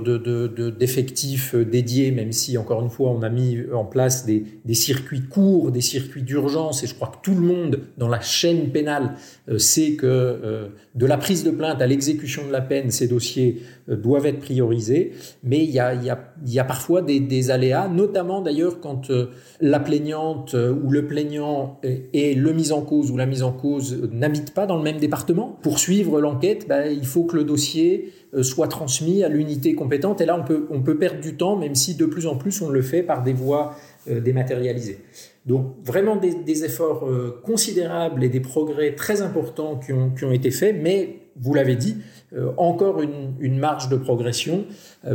d'effectifs 0.77 1.55
de, 1.55 1.63
dédiés, 1.63 2.11
même 2.11 2.33
si, 2.33 2.59
encore 2.59 2.83
une 2.83 2.91
fois, 2.91 3.11
on 3.11 3.23
a 3.23 3.29
mis 3.29 3.59
en 3.73 3.85
place 3.85 4.27
des, 4.27 4.45
circuits 4.75 5.23
courts, 5.23 5.71
des 5.71 5.83
circuits 5.83 6.23
d'urgence, 6.23 6.83
et 6.83 6.89
je 6.89 6.95
crois 6.97 7.09
que 7.09 7.23
tout 7.23 7.39
le 7.39 7.47
monde 7.47 7.81
dans 7.97 8.09
la 8.09 8.21
chaîne 8.21 8.71
pénale 8.71 9.15
euh, 9.49 9.59
sait 9.59 9.93
que 9.93 10.69
de 10.97 11.07
la 11.07 11.17
prise 11.17 11.45
de 11.45 11.53
plainte 11.53 11.81
à 11.81 11.87
l'exécution 11.87 12.45
de 12.45 12.51
la 12.51 12.61
peine, 12.61 12.91
ces 12.91 13.07
dossiers 13.07 13.63
doivent 13.91 14.27
être 14.27 14.41
priorisés, 14.41 15.13
mais 15.43 15.65
il 15.65 15.71
y 15.71 15.79
a, 15.79 16.65
parfois 16.65 17.03
des, 17.03 17.51
aléas, 17.51 17.89
notamment 17.89 18.41
d'ailleurs 18.41 18.81
quand 18.81 19.11
la 19.61 19.81
plaignante 19.81 20.55
ou 20.55 20.91
le 20.91 21.07
plaignant 21.07 21.81
et 21.83 22.35
le 22.35 22.53
mis 22.53 22.73
en 22.73 22.83
cause 22.83 23.11
ou 23.11 23.17
la 23.17 23.27
mise 23.27 23.43
en 23.43 23.53
cause 23.53 24.09
n'habitent 24.13 24.55
pas 24.55 24.67
dans 24.67 24.77
le 24.77 24.83
même 24.83 24.99
département. 24.99 25.59
Pour 25.63 25.79
suivre 25.79 26.21
l'enquête, 26.21 26.67
bah, 26.69 26.87
il 26.89 27.07
faut 27.07 27.25
que 27.25 27.37
le 27.37 27.45
dossier 27.45 28.13
euh, 28.33 28.45
soit 28.45 28.69
transmis 28.69 29.25
à 29.25 29.29
l'unité 29.29 29.75
compétente. 29.75 30.21
Et 30.21 30.27
là, 30.27 30.43
on 30.71 30.83
peut, 30.83 30.99
perdre 30.99 31.21
du 31.21 31.37
temps, 31.37 31.57
même 31.57 31.75
si 31.75 31.97
de 31.97 32.07
plus 32.07 32.27
en 32.27 32.37
plus 32.37 32.63
on 32.63 32.69
le 32.69 32.83
fait 32.83 33.03
par 33.03 33.23
des 33.23 33.33
voies 33.33 33.75
euh, 34.09 34.21
dématérialisées. 34.21 34.99
Donc 35.47 35.75
vraiment 35.85 36.17
des, 36.17 36.65
efforts 36.65 37.09
euh, 37.09 37.41
considérables 37.43 38.23
et 38.23 38.29
des 38.29 38.41
progrès 38.41 38.95
très 38.95 39.23
importants 39.23 39.81
qui 39.81 40.25
ont 40.25 40.33
été 40.33 40.51
faits, 40.51 40.77
mais 40.81 41.21
vous 41.37 41.55
l'avez 41.55 41.75
dit, 41.77 41.97
encore 42.57 43.01
une, 43.03 43.59
marge 43.59 43.89
de 43.89 43.97
progression 43.97 44.65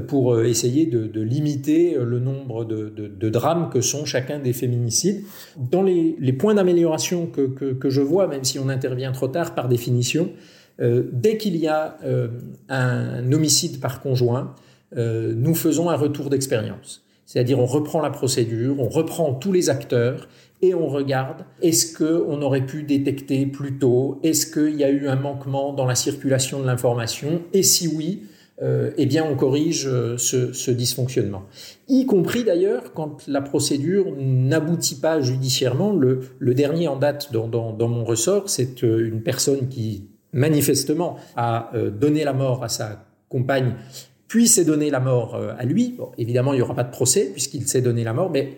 pour 0.08 0.42
essayer 0.42 0.86
de, 0.86 1.22
limiter 1.22 1.96
le 1.98 2.20
nombre 2.20 2.66
de, 2.66 3.30
drames 3.30 3.70
que 3.70 3.82
sont 3.82 4.06
chacun 4.06 4.40
des 4.40 4.54
féminicides. 4.54 5.24
Dans 5.58 5.82
les, 5.82 6.34
points 6.34 6.56
d'amélioration 6.56 7.28
que, 7.28 7.90
je 7.90 8.02
vois, 8.02 8.28
même 8.28 8.44
si 8.44 8.60
on 8.60 8.70
intervient 8.70 9.12
trop 9.12 9.28
tard 9.28 9.56
par 9.56 9.70
définition, 9.70 10.30
euh, 10.82 11.04
dès 11.12 11.38
qu'il 11.38 11.56
y 11.56 11.68
a 11.68 11.98
euh, 12.04 12.28
un 12.70 13.32
homicide 13.32 13.80
par 13.80 14.02
conjoint, 14.02 14.56
euh, 14.98 15.34
nous 15.36 15.56
faisons 15.56 15.90
un 15.90 15.96
retour 15.96 16.30
d'expérience. 16.30 17.04
C'est-à-dire 17.26 17.60
on 17.60 17.66
reprend 17.66 18.02
la 18.02 18.10
procédure, 18.10 18.80
on 18.80 18.90
reprend 18.90 19.34
tous 19.34 19.52
les 19.52 19.70
acteurs 19.70 20.28
et 20.62 20.74
on 20.74 20.88
regarde 20.88 21.46
est-ce 21.62 21.98
qu'on 21.98 22.42
aurait 22.42 22.66
pu 22.66 22.84
détecter 22.84 23.46
plus 23.46 23.78
tôt, 23.78 24.20
est-ce 24.24 24.46
qu'il 24.48 24.76
y 24.76 24.84
a 24.84 24.90
eu 24.90 25.08
un 25.08 25.16
manquement 25.16 25.74
dans 25.74 25.86
la 25.86 25.96
circulation 25.96 26.60
de 26.60 26.66
l'information? 26.66 27.42
Et 27.54 27.64
si 27.64 27.88
oui, 27.88 28.24
eh 28.62 29.06
bien 29.06 29.26
on 29.30 29.36
corrige 29.36 29.84
ce, 30.16 30.72
dysfonctionnement. 30.72 31.44
Y 31.90 32.06
compris 32.06 32.46
d'ailleurs 32.46 32.94
quand 32.94 33.28
la 33.28 33.42
procédure 33.42 34.16
n'aboutit 34.18 34.96
pas 34.96 35.20
judiciairement. 35.20 35.94
Le, 35.94 36.54
dernier 36.54 36.88
en 36.88 36.96
date 36.96 37.34
dans, 37.34 37.48
dans 37.48 37.88
mon 37.90 38.06
ressort, 38.06 38.50
c'est 38.50 38.82
une 38.82 39.22
personne 39.22 39.68
qui 39.68 40.08
manifestement 40.36 41.16
a 41.36 41.72
euh, 41.74 41.90
donné 41.90 42.24
la 42.24 42.34
mort 42.34 42.64
à 42.64 42.70
sa 42.70 43.08
compagne, 43.30 43.74
puis 44.28 44.48
s'est 44.48 44.66
donné 44.66 44.92
la 44.92 45.00
mort 45.00 45.36
euh, 45.36 45.54
à 45.58 45.66
lui. 45.66 45.98
évidemment, 46.20 46.54
il 46.54 46.58
n'y 46.58 46.62
aura 46.62 46.76
pas 46.76 46.84
de 46.84 46.92
procès 46.92 47.32
puisqu'il 47.32 47.68
s'est 47.68 47.82
donné 47.82 48.04
la 48.04 48.14
mort, 48.14 48.30
mais 48.30 48.58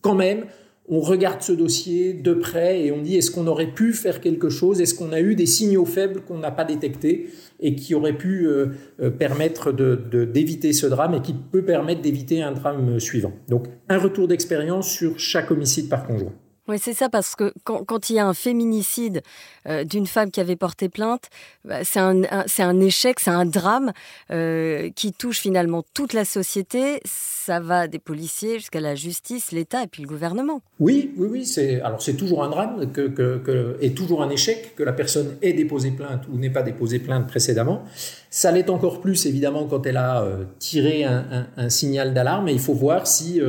quand 0.00 0.14
même, 0.14 0.46
on 0.88 1.00
regarde 1.00 1.42
ce 1.42 1.52
dossier 1.52 2.14
de 2.14 2.32
près 2.32 2.84
et 2.84 2.92
on 2.92 3.02
dit 3.02 3.16
est-ce 3.16 3.30
qu'on 3.30 3.46
aurait 3.46 3.72
pu 3.72 3.92
faire 3.92 4.20
quelque 4.20 4.48
chose? 4.48 4.80
Est-ce 4.80 4.94
qu'on 4.94 5.12
a 5.12 5.20
eu 5.20 5.34
des 5.34 5.46
signaux 5.46 5.84
faibles 5.84 6.20
qu'on 6.22 6.38
n'a 6.38 6.50
pas 6.50 6.64
détectés 6.64 7.28
et 7.60 7.74
qui 7.74 7.94
auraient 7.94 8.16
pu 8.16 8.46
euh, 8.46 8.70
permettre 9.18 9.72
d'éviter 9.72 10.72
ce 10.72 10.86
drame 10.86 11.14
et 11.14 11.20
qui 11.20 11.34
peut 11.34 11.64
permettre 11.64 12.00
d'éviter 12.00 12.42
un 12.42 12.52
drame 12.52 12.98
suivant? 12.98 13.32
Donc 13.48 13.66
un 13.88 13.98
retour 13.98 14.28
d'expérience 14.28 14.88
sur 14.88 15.18
chaque 15.18 15.50
homicide 15.50 15.88
par 15.88 16.06
conjoint. 16.06 16.32
Oui, 16.68 16.76
c'est 16.78 16.92
ça, 16.92 17.08
parce 17.08 17.34
que 17.34 17.54
quand, 17.64 18.10
il 18.10 18.16
y 18.16 18.18
a 18.18 18.26
un 18.26 18.34
féminicide 18.34 19.22
euh, 19.66 19.84
d'une 19.84 20.06
femme 20.06 20.30
qui 20.30 20.38
avait 20.38 20.54
porté 20.54 20.90
plainte, 20.90 21.30
bah, 21.64 21.82
c'est 21.82 21.98
un, 21.98 22.24
un, 22.24 22.80
échec, 22.80 23.20
c'est 23.20 23.30
un 23.30 23.46
drame 23.46 23.92
euh, 24.30 24.90
qui 24.94 25.14
touche 25.14 25.38
finalement 25.38 25.82
toute 25.94 26.12
la 26.12 26.26
société. 26.26 27.00
Ça 27.06 27.60
va 27.60 27.88
des 27.88 27.98
policiers 27.98 28.58
jusqu'à 28.58 28.80
la 28.80 28.94
justice, 28.94 29.50
l'État 29.50 29.82
et 29.82 29.86
puis 29.86 30.02
le 30.02 30.08
gouvernement. 30.08 30.60
Oui, 30.78 31.14
oui, 31.16 31.28
oui. 31.30 31.80
Alors 31.82 32.02
c'est 32.02 32.18
toujours 32.18 32.44
un 32.44 32.50
drame 32.50 32.92
que, 32.92 33.08
que, 33.08 33.78
et 33.80 33.94
toujours 33.94 34.22
un 34.22 34.28
échec 34.28 34.74
que 34.76 34.82
la 34.82 34.92
personne 34.92 35.38
ait 35.40 35.54
déposé 35.54 35.90
plainte 35.92 36.24
ou 36.30 36.36
n'ait 36.36 36.50
pas 36.50 36.62
déposé 36.62 36.98
plainte 36.98 37.26
précédemment. 37.28 37.82
Ça 38.28 38.52
l'est 38.52 38.68
encore 38.68 39.00
plus 39.00 39.24
évidemment 39.24 39.64
quand 39.64 39.86
elle 39.86 39.96
a 39.96 40.22
euh, 40.22 40.44
tiré 40.58 41.04
un, 41.04 41.46
un, 41.56 41.70
signal 41.70 42.12
d'alarme 42.12 42.48
et 42.48 42.52
il 42.52 42.60
faut 42.60 42.74
voir 42.74 43.06
si 43.06 43.40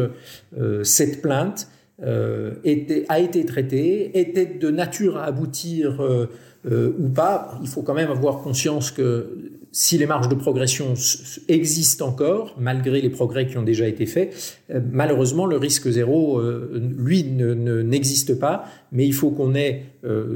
cette 0.83 1.21
plainte 1.21 1.67
euh, 2.01 2.53
était, 2.63 3.05
a 3.09 3.19
été 3.19 3.43
traité, 3.45 4.17
était 4.17 4.45
de 4.45 4.69
nature 4.69 5.17
à 5.17 5.25
aboutir 5.25 5.99
euh, 5.99 6.27
euh, 6.65 6.93
ou 6.97 7.09
pas. 7.09 7.59
Il 7.61 7.67
faut 7.67 7.81
quand 7.81 7.93
même 7.93 8.09
avoir 8.09 8.41
conscience 8.41 8.89
que 8.89 9.51
si 9.73 9.97
les 9.97 10.05
marges 10.05 10.29
de 10.29 10.35
progression 10.35 10.93
existent 11.49 12.07
encore, 12.07 12.55
malgré 12.57 13.01
les 13.01 13.09
progrès 13.09 13.47
qui 13.47 13.57
ont 13.57 13.63
déjà 13.63 13.87
été 13.87 14.05
faits, 14.05 14.59
malheureusement, 14.91 15.45
le 15.45 15.57
risque 15.57 15.87
zéro, 15.91 16.41
lui, 16.41 17.23
n'existe 17.23 18.39
pas, 18.39 18.65
mais 18.91 19.05
il 19.05 19.13
faut 19.13 19.29
qu'on 19.29 19.53
ait 19.53 19.83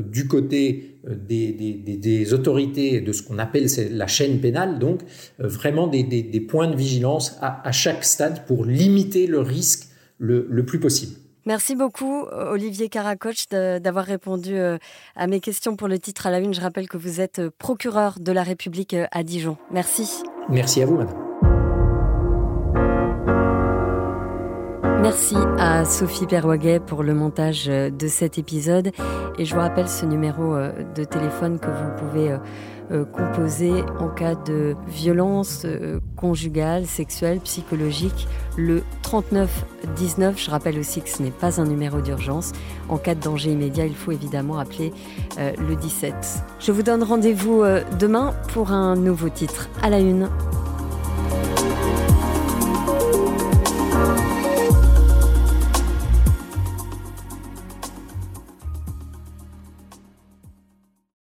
du 0.08 0.28
côté 0.28 1.00
des, 1.10 1.52
des, 1.52 1.98
des, 1.98 2.34
autorités 2.36 3.02
de 3.02 3.12
ce 3.12 3.24
qu'on 3.24 3.40
appelle 3.40 3.66
la 3.90 4.06
chaîne 4.06 4.40
pénale, 4.40 4.78
donc 4.78 5.02
vraiment 5.40 5.88
des, 5.88 6.46
points 6.48 6.68
de 6.68 6.76
vigilance 6.76 7.36
à, 7.42 7.68
à, 7.68 7.72
chaque 7.72 8.04
stade 8.04 8.46
pour 8.46 8.66
limiter 8.66 9.26
le 9.26 9.40
risque 9.40 9.88
le, 10.20 10.46
le 10.48 10.64
plus 10.64 10.80
possible. 10.80 11.14
Merci 11.46 11.76
beaucoup, 11.76 12.26
Olivier 12.32 12.90
Caracoche, 12.90 13.48
d'avoir 13.50 14.06
répondu 14.06 14.56
euh, 14.56 14.78
à 15.16 15.28
mes 15.28 15.40
questions 15.40 15.76
pour 15.76 15.88
le 15.88 16.00
titre 16.00 16.28
à 16.28 16.32
la 16.32 16.40
une. 16.40 16.54
Je 16.54 16.62
rappelle 16.62 16.88
que 16.88 16.98
vous 16.98 17.22
êtes 17.22 17.40
euh, 17.40 17.50
procureur 17.58 18.20
de 18.20 18.32
la 18.32 18.44
République 18.44 18.94
euh, 18.94 19.06
à 19.12 19.24
Dijon. 19.24 19.58
Merci. 19.72 20.24
Merci 20.50 20.82
à 20.82 20.86
vous, 20.86 20.98
madame. 20.98 21.33
Merci 25.04 25.36
à 25.60 25.86
Sophie 25.86 26.26
Perwaguet 26.26 26.80
pour 26.80 27.04
le 27.04 27.14
montage 27.14 27.68
de 27.68 28.08
cet 28.08 28.40
épisode. 28.40 28.92
Et 29.38 29.46
je 29.46 29.54
vous 29.54 29.62
rappelle 29.62 29.88
ce 29.88 30.06
numéro 30.06 30.56
de 30.96 31.04
téléphone 31.04 31.60
que 31.60 31.68
vous 31.68 31.92
pouvez 31.98 32.36
euh, 32.92 33.06
composé 33.06 33.72
en 34.00 34.10
cas 34.10 34.36
de 34.36 34.76
violence 34.88 35.64
euh, 35.64 36.00
conjugale, 36.18 36.86
sexuelle, 36.86 37.40
psychologique. 37.40 38.28
Le 38.58 38.84
3919, 39.04 40.38
je 40.38 40.52
rappelle 40.52 40.78
aussi 40.78 41.02
que 41.02 41.10
ce 41.10 41.24
n'est 41.24 41.32
pas 41.32 41.62
un 41.62 41.66
numéro 41.66 42.02
d'urgence. 42.02 42.52
En 42.90 42.98
cas 42.98 43.16
de 43.16 43.22
danger 43.22 43.52
immédiat, 43.52 43.86
il 43.86 43.96
faut 43.96 44.12
évidemment 44.12 44.60
appeler 44.60 44.92
euh, 45.40 45.54
le 45.58 45.76
17. 45.76 46.14
Je 46.60 46.72
vous 46.74 46.84
donne 46.84 47.04
rendez-vous 47.04 47.64
demain 48.00 48.34
pour 48.54 48.72
un 48.72 48.96
nouveau 48.96 49.30
titre 49.30 49.70
à 49.82 49.90
la 49.90 50.00
une. 50.00 50.30